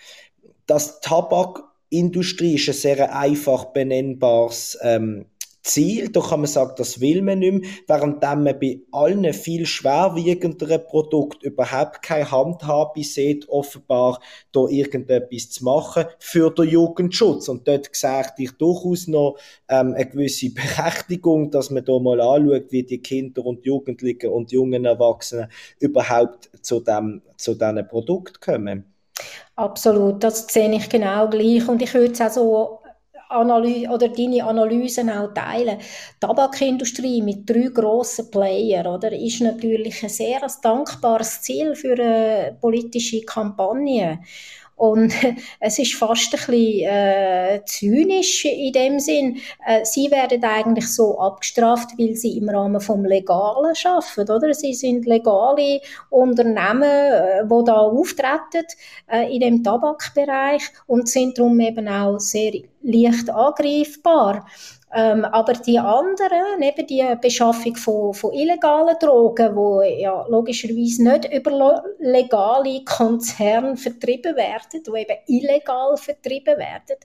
dass 0.67 1.01
Tabakindustrie 1.01 2.55
ist 2.55 2.69
ein 2.69 2.75
sehr 2.75 3.17
einfach 3.17 3.67
benennbares 3.67 4.79
ähm, 4.83 5.27
Ziel. 5.69 6.09
Da 6.11 6.21
kann 6.21 6.41
man 6.41 6.49
sagen, 6.49 6.73
das 6.77 7.01
will 7.01 7.23
man 7.23 7.39
nicht 7.39 7.53
mehr, 7.53 7.71
während 7.87 8.23
man 8.23 8.59
bei 8.59 8.81
allen 8.91 9.33
viel 9.33 9.67
schwerwiegenderen 9.67 10.85
Produkten 10.85 11.47
überhaupt 11.47 12.03
keine 12.03 12.31
Handhabe 12.31 13.03
sieht, 13.05 13.49
offenbar 13.49 14.21
da 14.53 14.67
irgendetwas 14.67 15.51
zu 15.51 15.65
machen 15.65 16.05
für 16.19 16.51
den 16.51 16.69
Jugendschutz. 16.69 17.49
Und 17.49 17.69
dort 17.69 17.89
sehe 17.95 18.25
ich 18.39 18.53
durchaus 18.53 19.07
noch 19.07 19.37
ähm, 19.69 19.95
eine 19.95 20.07
gewisse 20.07 20.51
Berechtigung, 20.55 21.51
dass 21.51 21.71
man 21.71 21.85
da 21.85 21.99
mal 21.99 22.21
anschaut, 22.21 22.71
wie 22.71 22.83
die 22.83 23.03
Kinder 23.03 23.45
und 23.45 23.65
Jugendlichen 23.65 24.31
und 24.31 24.53
jungen 24.53 24.85
Erwachsenen 24.85 25.49
überhaupt 25.79 26.51
zu 26.63 26.81
dem, 26.81 27.23
zu 27.37 27.55
diesen 27.55 27.87
Produkt 27.89 28.41
kommen. 28.41 28.85
Absolut, 29.57 30.23
das 30.23 30.47
sehe 30.47 30.73
ich 30.73 30.89
genau 30.89 31.29
gleich. 31.29 31.69
Und 31.69 31.83
ich 31.83 31.93
würde 31.93 32.13
es 32.13 32.21
auch 32.21 32.31
so 32.31 32.78
Analyse 33.29 33.89
oder 33.89 34.09
deine 34.09 34.45
Analysen 34.45 35.11
auch 35.11 35.33
teilen. 35.35 35.79
Die 35.79 36.21
Tabakindustrie 36.21 37.23
mit 37.23 37.49
drei 37.49 37.69
grossen 37.73 38.31
Playern, 38.31 38.87
oder, 38.87 39.13
ist 39.13 39.41
natürlich 39.41 40.03
ein 40.03 40.09
sehr 40.09 40.41
dankbares 40.63 41.43
Ziel 41.43 41.75
für 41.75 41.93
eine 41.93 42.57
politische 42.61 43.21
Kampagne. 43.23 44.21
Und 44.79 45.13
es 45.61 45.79
ist 45.79 45.95
fast 45.95 46.33
ein 46.33 46.39
bisschen 46.39 46.89
äh, 46.89 47.61
zynisch 47.67 48.45
in 48.45 48.73
dem 48.73 49.01
Sinn. 49.01 49.39
Äh, 49.67 49.85
sie 49.85 50.11
werden 50.11 50.43
eigentlich 50.45 50.93
so 50.95 51.19
abgestraft, 51.19 51.91
weil 51.99 52.15
sie 52.15 52.39
im 52.39 52.49
Rahmen 52.49 52.81
vom 52.81 53.05
Legalen 53.05 53.75
arbeiten, 53.85 54.31
oder? 54.31 54.55
Sie 54.55 54.75
sind 54.75 55.05
legale 55.05 55.81
Unternehmen, 56.11 56.83
äh, 56.83 57.45
die 57.45 57.65
da 57.65 57.79
auftreten 57.79 58.67
äh, 59.11 59.35
in 59.35 59.41
dem 59.41 59.65
Tabakbereich 59.65 60.63
und 60.87 61.09
sind 61.09 61.39
darum 61.39 61.59
eben 61.59 61.89
auch 61.89 62.21
sehr 62.21 62.53
leicht 62.83 63.31
angreifbar. 63.31 64.47
Ähm, 64.95 65.25
aber 65.27 65.53
die 65.53 65.79
anderen, 65.79 66.63
eben 66.63 66.87
die 66.87 67.05
Beschaffung 67.21 67.77
von, 67.77 68.15
von 68.15 68.33
illegalen 68.33 68.97
Drogen, 68.99 69.55
wo 69.55 69.83
ja 69.83 70.27
logischerweise 70.29 71.05
nicht 71.05 71.33
über 71.33 71.83
legale 71.99 72.85
Konzerne 72.85 73.77
vertrieben 73.77 74.35
werden, 74.35 74.83
die 74.87 75.01
eben 75.01 75.19
illegal 75.27 75.97
vertrieben 75.99 76.57
werden, 76.57 76.97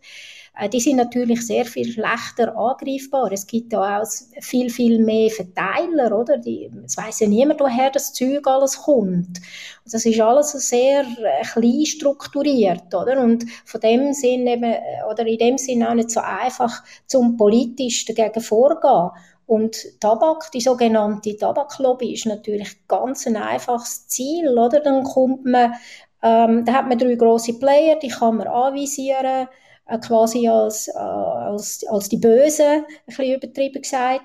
äh, 0.58 0.69
die 0.69 0.80
sind 0.80 0.98
natürlich 0.98 1.46
sehr 1.46 1.65
viel 1.65 1.91
schlechter 1.91 2.56
angreifbar. 2.56 3.32
Es 3.32 3.48
gibt 3.48 3.74
da 3.74 4.02
auch 4.02 4.08
viel, 4.39 4.69
viel 4.69 5.04
mehr 5.04 5.30
Verteiler, 5.30 6.17
oder? 6.17 6.39
Es 6.86 6.98
weiss 6.98 7.19
ja 7.19 7.28
niemand, 7.28 7.60
woher 7.60 7.89
das 7.89 8.13
Zeug 8.13 8.48
alles 8.48 8.78
kommt. 8.78 9.41
Das 9.86 10.06
ist 10.06 10.19
alles 10.22 10.52
sehr 10.52 11.02
äh, 11.02 11.43
klein 11.43 11.86
strukturiert, 11.86 12.93
oder? 12.93 13.19
Und 13.19 13.46
von 13.65 13.82
dem 13.82 14.13
Sinn 14.13 14.48
eben, 14.48 14.63
äh, 14.63 14.80
oder 15.12 15.26
in 15.26 15.38
dem 15.38 15.58
Sinn 15.58 15.84
auch 15.84 15.93
nicht 15.93 16.10
so 16.10 16.22
einfach 16.22 16.84
zum 17.06 17.36
politisch 17.36 18.06
dagegen 18.06 18.41
vorgehen. 18.41 19.10
Und 19.46 20.00
Tabak, 20.00 20.52
die 20.52 20.62
sogenannte 20.62 21.36
Tabaklobby, 21.36 22.13
ist 22.13 22.26
natürlich 22.26 22.88
ganz 22.88 23.28
ein 23.28 23.36
einfaches 23.36 24.08
Ziel, 24.08 24.58
oder? 24.58 24.80
Dann 24.80 25.04
kommt 25.04 25.46
man, 25.46 25.74
ähm, 26.22 26.63
da 26.65 26.74
hat 26.74 26.88
man 26.88 26.98
drei 26.98 27.15
große 27.15 27.60
Player, 27.60 27.98
die 28.00 28.08
kann 28.08 28.38
man 28.38 28.48
anvisieren 28.48 29.48
äh, 29.86 29.98
quasi 30.00 30.48
als, 30.48 30.88
äh, 30.88 30.98
als, 30.98 31.86
als 31.89 32.08
die 32.10 32.17
Bösen, 32.17 32.86
ein 32.86 32.86
bisschen 33.06 33.36
übertrieben 33.36 33.82
gesagt. 33.82 34.22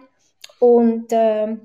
Und 0.60 1.12
äh, 1.12 1.56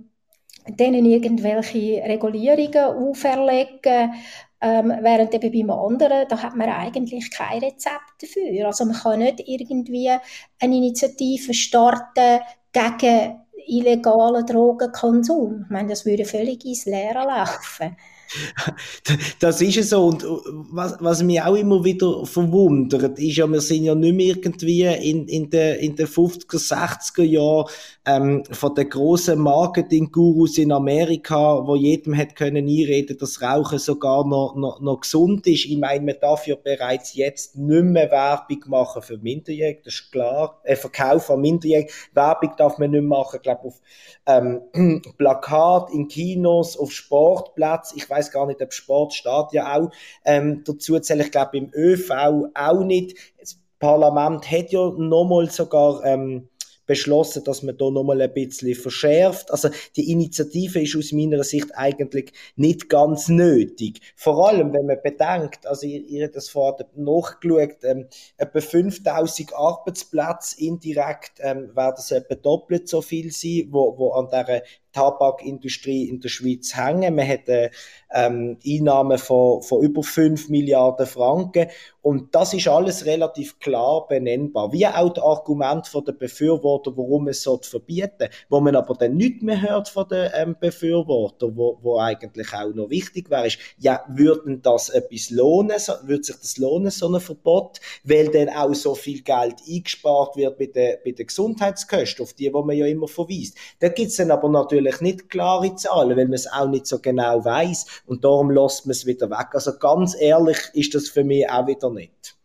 denen 0.68 1.06
irgendwelche 1.06 2.04
Regulierungen 2.04 3.10
auferlegen, 3.10 4.14
ähm, 4.62 4.94
während 5.02 5.34
eben 5.34 5.68
beim 5.68 5.78
anderen, 5.78 6.26
da 6.30 6.42
hat 6.42 6.56
man 6.56 6.70
eigentlich 6.70 7.30
kein 7.32 7.60
Rezept 7.60 8.22
dafür. 8.22 8.68
Also 8.68 8.86
man 8.86 8.96
kann 8.96 9.20
nicht 9.20 9.44
irgendwie 9.46 10.10
eine 10.10 10.78
Initiative 10.78 11.54
starten 11.54 12.40
gegen 12.72 13.42
illegalen 13.68 14.46
Drogenkonsum. 14.46 15.64
Ich 15.66 15.70
meine, 15.70 15.90
das 15.90 16.06
würde 16.06 16.26
völlig 16.26 16.64
ins 16.66 16.86
Leere 16.86 17.26
laufen. 17.26 17.98
das 19.40 19.62
ist 19.62 19.78
es 19.78 19.90
so. 19.90 20.08
Und 20.08 20.26
was, 20.72 20.98
was 21.00 21.24
mich 21.24 21.42
auch 21.42 21.56
immer 21.56 21.84
wieder 21.84 22.26
verwundert, 22.26 23.20
ist 23.20 23.38
ja, 23.38 23.48
wir 23.48 23.62
sind 23.62 23.84
ja 23.84 23.96
nicht 23.96 24.16
mehr 24.16 24.36
irgendwie 24.36 24.84
in, 24.84 25.28
in 25.28 25.50
den 25.50 25.80
in 25.80 25.96
den 25.96 26.08
50er, 26.08 26.58
60er 26.58 27.24
Jahren 27.24 27.70
ähm, 28.06 28.44
von 28.52 28.76
den 28.76 28.90
grossen 28.90 29.40
Marketing-Gurus 29.40 30.58
in 30.58 30.72
Amerika, 30.72 31.66
wo 31.66 31.76
jedem 31.76 32.18
hat 32.18 32.36
können 32.36 32.68
einreden, 32.68 33.18
dass 33.18 33.42
Rauchen 33.42 33.80
sogar 33.80 34.26
noch, 34.26 34.56
noch, 34.56 34.82
noch 34.82 35.02
gesund 35.02 35.48
ist. 35.48 35.66
Ich 35.66 35.78
meine, 35.78 36.04
man 36.06 36.16
darf 36.22 36.48
ja 36.48 36.56
bereits 36.56 37.16
jetzt 37.16 37.56
nicht 37.56 37.84
mehr 37.84 38.12
Werbung 38.12 38.60
machen 38.68 39.02
für 39.02 39.18
Minderjährige, 39.18 39.82
das 39.86 39.94
ist 39.96 40.12
klar. 40.12 40.60
Äh, 40.64 40.76
Verkauf 40.76 41.30
an 41.30 41.42
Minderjährige. 41.42 41.92
Werbung 42.14 42.52
darf 42.58 42.78
man 42.78 42.92
nicht 42.92 43.04
machen, 43.04 43.40
glaube 43.42 43.66
auf 43.66 43.82
ähm, 44.26 44.62
Plakat, 45.18 45.92
in 45.92 46.08
Kinos, 46.08 46.78
auf 46.78 46.92
Sportplätzen. 46.92 47.98
Ich 47.98 48.10
weiß 48.10 48.23
gar 48.32 48.48
nicht, 48.48 48.62
ob 48.62 48.74
Sport 48.74 49.14
steht 49.14 49.52
ja 49.52 49.78
auch 49.78 49.92
ähm, 50.26 50.64
dazu 50.66 51.00
zählen. 51.00 51.22
Ich 51.22 51.32
glaube, 51.32 51.58
im 51.58 51.72
ÖV 51.74 52.12
auch 52.54 52.84
nicht. 52.84 53.18
Das 53.40 53.58
Parlament 53.80 54.50
hat 54.50 54.72
ja 54.72 54.92
nochmal 54.98 55.50
sogar 55.50 56.04
ähm, 56.06 56.48
beschlossen, 56.86 57.44
dass 57.44 57.64
man 57.64 57.78
da 57.78 57.90
nochmal 57.90 58.22
ein 58.22 58.34
bisschen 58.34 58.76
verschärft. 58.76 59.52
Also 59.52 59.70
die 59.96 60.12
Initiative 60.12 60.82
ist 60.82 60.96
aus 60.96 61.12
meiner 61.12 61.44
Sicht 61.44 61.76
eigentlich 61.76 62.34
nicht 62.56 62.90
ganz 62.90 63.30
nötig. 63.30 64.02
Vor 64.16 64.48
allem, 64.48 64.74
wenn 64.74 64.86
man 64.86 65.02
bedenkt, 65.02 65.66
also 65.66 65.88
ihr, 65.88 66.02
ihr 66.02 66.26
habt 66.26 66.36
das 66.36 66.50
vorher 66.50 66.88
nachgeschaut, 66.96 67.78
ähm, 67.84 68.08
etwa 68.38 68.60
5000 68.60 69.54
Arbeitsplätze 69.54 70.60
indirekt 70.62 71.34
ähm, 71.40 71.76
werden 71.76 71.96
es 71.98 72.12
etwa 72.12 72.36
doppelt 72.36 72.90
so 72.90 73.02
viel 73.02 73.32
sein, 73.32 73.68
wo, 73.72 73.98
wo 73.98 74.12
an 74.12 74.28
dieser 74.28 74.62
Tabakindustrie 74.94 76.08
in 76.08 76.20
der 76.22 76.30
Schweiz 76.30 76.76
hängen. 76.76 77.16
Man 77.16 77.28
hat 77.28 77.50
äh, 77.50 77.72
ähm, 78.14 78.58
Einnahmen 78.66 79.18
von, 79.18 79.62
von 79.62 79.84
über 79.84 80.04
5 80.04 80.50
Milliarden 80.50 81.06
Franken. 81.06 81.68
Und 82.02 82.36
das 82.36 82.54
ist 82.54 82.68
alles 82.68 83.06
relativ 83.06 83.60
klar 83.60 84.08
benennbar. 84.08 84.72
Wie 84.74 84.86
auch 84.86 85.14
das 85.14 85.24
Argument 85.24 85.88
von 85.88 86.04
den 86.04 86.18
Befürwortern, 86.18 86.98
warum 86.98 87.28
es 87.30 87.42
so 87.42 87.60
verbieten 87.62 88.30
wo 88.50 88.60
man 88.60 88.76
aber 88.76 88.94
dann 88.96 89.16
nichts 89.16 89.42
mehr 89.42 89.62
hört 89.62 89.90
von 89.90 90.08
den 90.08 90.30
ähm, 90.36 90.56
Befürwortern, 90.60 91.56
wo, 91.56 91.80
wo 91.82 92.00
eigentlich 92.00 92.54
auch 92.54 92.74
noch 92.74 92.90
wichtig 92.90 93.30
wäre, 93.30 93.48
ist, 93.48 93.58
ja, 93.80 94.04
würden 94.10 94.62
das 94.62 94.90
etwas 94.90 95.30
lohnen, 95.30 95.80
so, 95.80 95.94
würde 96.04 96.24
sich 96.24 96.36
das 96.36 96.58
lohnen, 96.58 96.92
so 96.92 97.14
ein 97.14 97.22
Verbot, 97.22 97.80
weil 98.04 98.28
dann 98.30 98.50
auch 98.50 98.74
so 98.74 98.96
viel 98.96 99.22
Geld 99.22 99.56
eingespart 99.68 100.36
wird 100.36 100.58
bei 100.58 100.66
den, 100.68 100.98
bei 101.04 101.12
den 101.12 101.26
Gesundheitskosten, 101.26 102.24
auf 102.24 102.34
die, 102.34 102.54
wo 102.54 102.64
man 102.64 102.76
ja 102.76 102.86
immer 102.86 103.08
verweist. 103.08 103.58
Da 103.80 103.90
gibt's 103.90 104.18
dann 104.18 104.32
aber 104.32 104.50
natürlich 104.50 104.83
natürlich 104.84 105.02
nicht 105.02 105.30
klare 105.30 105.76
Zahlen, 105.76 106.18
weil 106.18 106.26
man 106.26 106.34
es 106.34 106.52
auch 106.52 106.68
nicht 106.68 106.88
so 106.88 107.00
genau 107.00 107.44
weiß 107.44 108.04
und 108.08 108.24
darum 108.24 108.52
lässt 108.52 108.86
man 108.86 108.92
es 108.92 109.06
wieder 109.06 109.30
weg. 109.30 109.48
Also 109.54 109.78
ganz 109.78 110.16
ehrlich 110.20 110.58
ist 110.74 110.94
das 110.94 111.10
für 111.10 111.24
mich 111.24 111.50
auch 111.50 111.68
wieder 111.68 111.90
nicht. 111.90 112.36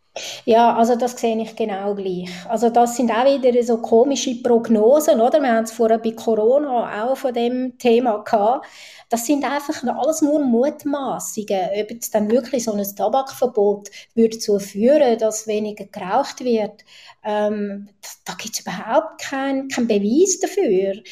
Ja, 0.45 0.75
also 0.75 0.97
das 0.97 1.19
sehe 1.19 1.41
ich 1.41 1.55
genau 1.57 1.95
gleich. 1.95 2.31
Also 2.49 2.71
das 2.71 2.97
sind 2.97 3.11
auch 3.11 3.25
wieder 3.25 3.63
so 3.63 3.79
komische 3.79 4.35
Prognosen, 4.43 5.21
oder? 5.21 5.41
Wir 5.41 5.53
haben 5.53 5.65
es 5.65 5.73
vorher 5.73 5.99
bei 5.99 6.13
Corona 6.13 7.05
auch 7.05 7.17
von 7.17 7.35
dem 7.35 7.79
Thema 7.79 8.19
gehabt. 8.25 8.67
Das 9.11 9.25
sind 9.25 9.45
einfach 9.45 9.83
alles 9.85 10.21
nur 10.21 10.41
Mutmaßungen. 10.41 11.69
Ob 11.81 11.91
jetzt 11.91 12.15
dann 12.15 12.31
wirklich 12.31 12.65
so 12.65 12.73
ein 12.73 12.85
Tabakverbot 12.97 13.89
würde 14.15 14.37
dazu 14.37 14.59
führen, 14.59 15.19
dass 15.19 15.47
weniger 15.47 15.87
geraucht 15.87 16.41
wird, 16.45 16.85
ähm, 17.25 17.89
da, 18.25 18.35
gibt 18.35 18.55
es 18.55 18.61
überhaupt 18.61 19.21
keinen 19.21 19.69
kein 19.69 19.87
Beweis 19.87 20.39
dafür. 20.41 21.03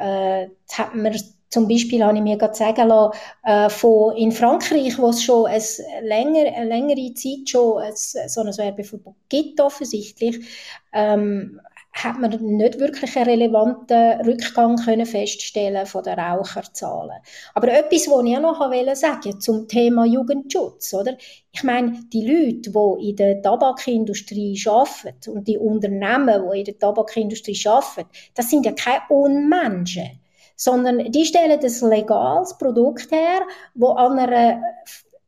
Äh, 0.00 0.48
hat 0.72 0.94
man 0.94 1.12
zum 1.50 1.66
Beispiel 1.66 2.04
habe 2.04 2.16
ich 2.16 2.22
mir 2.22 2.38
gerade 2.38 2.54
sagen 2.54 2.88
lassen, 2.88 3.18
äh, 3.42 3.68
von 3.68 4.16
in 4.16 4.30
Frankreich, 4.32 4.96
wo 4.98 5.08
es 5.08 5.22
schon 5.22 5.46
ein 5.46 5.60
länger, 6.02 6.56
eine 6.56 6.68
längere 6.68 7.12
Zeit 7.14 7.48
schon 7.48 7.82
ein, 7.82 7.92
so 7.94 8.40
ein 8.40 8.56
Werbeverbot 8.56 9.16
gibt, 9.28 9.60
offensichtlich, 9.60 10.46
ähm, 10.92 11.60
hat 11.92 12.18
man 12.18 12.30
nicht 12.30 12.78
wirklich 12.78 13.16
einen 13.16 13.26
relevanten 13.26 14.20
Rückgang 14.22 14.76
können 14.76 15.06
feststellen 15.06 15.86
von 15.86 16.04
den 16.04 16.18
Raucherzahlen. 16.18 17.18
Aber 17.54 17.68
etwas, 17.68 18.06
was 18.08 18.24
ich 18.24 18.36
auch 18.36 18.40
noch 18.40 18.60
wollte 18.60 18.96
sagen 18.96 19.40
zum 19.40 19.66
Thema 19.66 20.06
Jugendschutz, 20.06 20.94
oder? 20.94 21.16
Ich 21.52 21.64
meine, 21.64 22.00
die 22.12 22.26
Leute, 22.26 22.70
die 22.70 23.10
in 23.10 23.16
der 23.16 23.42
Tabakindustrie 23.42 24.60
arbeiten 24.66 25.30
und 25.30 25.48
die 25.48 25.58
Unternehmen, 25.58 26.48
die 26.52 26.58
in 26.60 26.64
der 26.64 26.78
Tabakindustrie 26.78 27.60
arbeiten, 27.66 28.08
das 28.34 28.48
sind 28.48 28.64
ja 28.64 28.72
keine 28.72 29.02
Unmenschen, 29.08 30.20
sondern 30.56 31.10
die 31.10 31.26
stellen 31.26 31.58
ein 31.58 31.90
legales 31.90 32.56
Produkt 32.56 33.10
her, 33.10 33.40
das 33.74 33.96
einer 33.96 34.62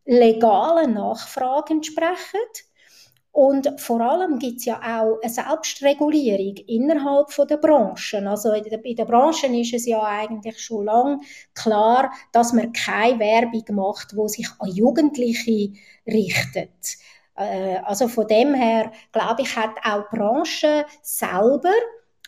legalen 0.05 0.94
Nachfrage 0.94 1.75
entspricht 1.75 2.66
und 3.32 3.80
vor 3.80 4.02
allem 4.02 4.38
gibt 4.38 4.58
es 4.58 4.66
ja 4.66 4.76
auch 4.76 5.18
eine 5.22 5.32
Selbstregulierung 5.32 6.54
innerhalb 6.66 7.34
der 7.48 7.56
Branchen. 7.56 8.26
Also 8.26 8.52
in 8.52 8.64
der, 8.64 8.84
in 8.84 8.96
der 8.96 9.06
Branchen 9.06 9.54
ist 9.54 9.72
es 9.72 9.86
ja 9.86 10.02
eigentlich 10.02 10.60
schon 10.60 10.84
lange 10.84 11.20
klar, 11.54 12.12
dass 12.32 12.52
man 12.52 12.74
keine 12.74 13.18
Werbung 13.18 13.64
macht, 13.74 14.14
wo 14.14 14.28
sich 14.28 14.46
an 14.58 14.68
Jugendliche 14.68 15.72
richtet. 16.06 16.98
Äh, 17.34 17.78
also 17.84 18.06
von 18.06 18.26
dem 18.26 18.52
her, 18.52 18.92
glaube 19.12 19.40
ich, 19.40 19.56
hat 19.56 19.76
auch 19.82 20.04
die 20.12 20.16
Branche 20.18 20.84
selber 21.00 21.72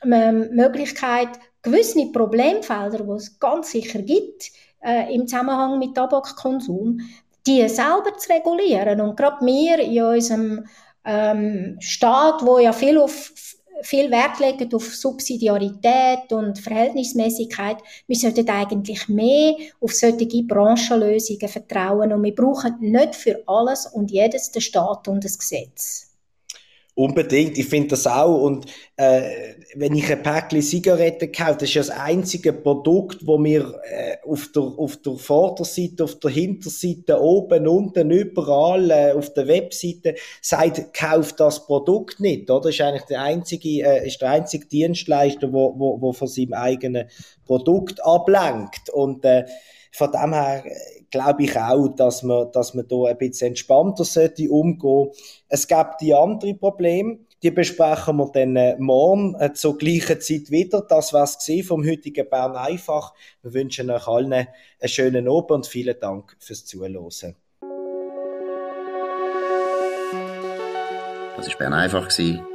ähm, 0.03 0.49
die 0.49 0.55
Möglichkeit, 0.55 1.29
gewisse 1.61 2.07
Problemfelder, 2.13 3.05
die 3.05 3.11
es 3.11 3.39
ganz 3.39 3.73
sicher 3.73 4.01
gibt, 4.01 4.53
äh, 4.83 5.15
im 5.15 5.27
Zusammenhang 5.27 5.79
mit 5.79 5.95
Tabakkonsum, 5.95 7.01
die 7.47 7.69
selber 7.69 8.17
zu 8.17 8.33
regulieren. 8.33 9.03
Und 9.03 9.19
gerade 9.19 9.45
wir 9.45 9.79
in 9.81 10.03
unserem 10.03 10.65
ähm, 11.05 11.77
Staat, 11.81 12.45
wo 12.45 12.59
ja 12.59 12.73
viel 12.73 12.99
auf 12.99 13.33
viel 13.83 14.11
Wert 14.11 14.39
legt 14.39 14.75
auf 14.75 14.95
Subsidiarität 14.95 16.33
und 16.33 16.59
Verhältnismäßigkeit. 16.59 17.79
Wir 18.07 18.17
sollten 18.17 18.49
eigentlich 18.49 19.09
mehr 19.09 19.57
auf 19.81 19.93
solche 19.93 20.43
Branchenlösungen 20.45 21.49
vertrauen 21.49 22.13
und 22.13 22.23
wir 22.23 22.35
brauchen 22.35 22.77
nicht 22.81 23.15
für 23.15 23.43
alles 23.47 23.87
und 23.87 24.11
jedes 24.11 24.53
den 24.53 24.63
Staat 24.63 25.09
und 25.09 25.25
das 25.25 25.39
Gesetz. 25.39 26.14
Unbedingt, 26.97 27.59
ich 27.59 27.67
finde 27.67 27.89
das 27.89 28.07
auch. 28.07 28.41
Und 28.43 28.67
äh, 28.97 29.23
wenn 29.75 29.97
ich 29.97 30.13
ein 30.13 30.23
Päckchen 30.23 30.63
Zigaretten 30.63 31.33
kaufe, 31.33 31.59
das 31.59 31.69
ist 31.69 31.75
ja 31.75 31.83
das 31.83 31.91
einzige 31.91 32.53
Produkt, 32.53 33.27
wo 33.27 33.37
mir 33.37 33.81
äh, 33.83 34.17
auf, 34.25 34.53
der, 34.55 34.63
auf 34.63 34.97
der 34.99 35.15
Vorderseite, 35.15 36.05
auf 36.05 36.21
der 36.21 36.31
Hinterseite, 36.31 37.21
oben, 37.21 37.67
unten, 37.67 38.13
überall, 38.13 38.91
äh, 38.93 39.13
auf 39.13 39.35
der 39.35 39.49
Webseite 39.49 40.15
sagt, 40.41 40.95
kauft 40.95 41.41
das 41.41 41.67
Produkt 41.67 42.21
nicht. 42.21 42.49
Oder? 42.49 42.61
Das 42.61 42.75
ist 42.75 42.81
eigentlich 42.81 43.03
der 43.05 43.23
einzige, 43.23 43.69
äh, 43.69 44.07
ist 44.07 44.21
der 44.21 44.31
einzige 44.31 44.67
Dienstleister, 44.67 45.53
wo, 45.53 45.75
wo, 45.77 46.01
wo 46.01 46.13
von 46.13 46.29
seinem 46.29 46.53
eigenen 46.53 47.09
Produkt 47.45 48.05
ablenkt. 48.05 48.89
Und 48.91 49.25
äh, 49.25 49.47
von 49.95 50.11
dem 50.11 50.35
her 50.35 50.65
äh, 50.67 51.03
glaube 51.11 51.45
ich 51.45 51.57
auch, 51.57 51.89
dass 51.89 52.25
man, 52.25 52.51
dass 52.53 52.75
man 52.75 52.89
da 52.89 53.05
ein 53.05 53.17
bisschen 53.17 53.49
entspannter 53.49 54.05
sollte 54.05 54.51
umgehen. 54.51 55.11
Es 55.49 55.69
gibt 55.69 56.01
die 56.01 56.15
anderen 56.15 56.59
Probleme, 56.59 57.21
die 57.43 57.53
besprechen 57.53 58.17
wir 58.17 58.31
dann 58.33 58.57
äh, 58.57 58.77
morgen 58.79 59.37
äh, 59.37 59.53
zur 59.53 59.79
gleichen 59.79 60.21
Zeit 60.21 60.51
wieder. 60.51 60.81
Das 60.83 61.13
war 61.13 61.23
es 61.23 61.39
vom 61.65 61.87
heutigen 61.87 62.29
Bern 62.29 62.57
einfach. 62.57 63.15
Wir 63.43 63.55
wünschen 63.55 63.91
euch 63.91 64.09
allen 64.09 64.33
einen 64.33 64.49
schönen 64.87 65.29
Abend 65.29 65.51
und 65.51 65.67
vielen 65.67 65.99
Dank 66.01 66.37
fürs 66.41 66.65
Zuhören. 66.65 66.95
Das 71.37 71.49
war 71.49 71.59
Bern 71.59 71.73
einfach, 71.73 72.09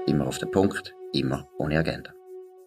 immer 0.07 0.27
auf 0.27 0.39
den 0.39 0.51
Punkt, 0.51 0.93
immer 1.13 1.47
ohne 1.57 1.79
Agenda. 1.79 2.11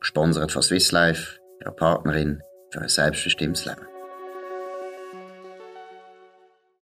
Gesponsert 0.00 0.50
von 0.50 0.62
Swiss 0.62 0.92
Life, 0.92 1.40
ihrer 1.60 1.72
Partnerin 1.72 2.42
für 2.70 2.80
ein 2.80 2.88
selbstbestimmtes 2.88 3.66
Leben. 3.66 3.91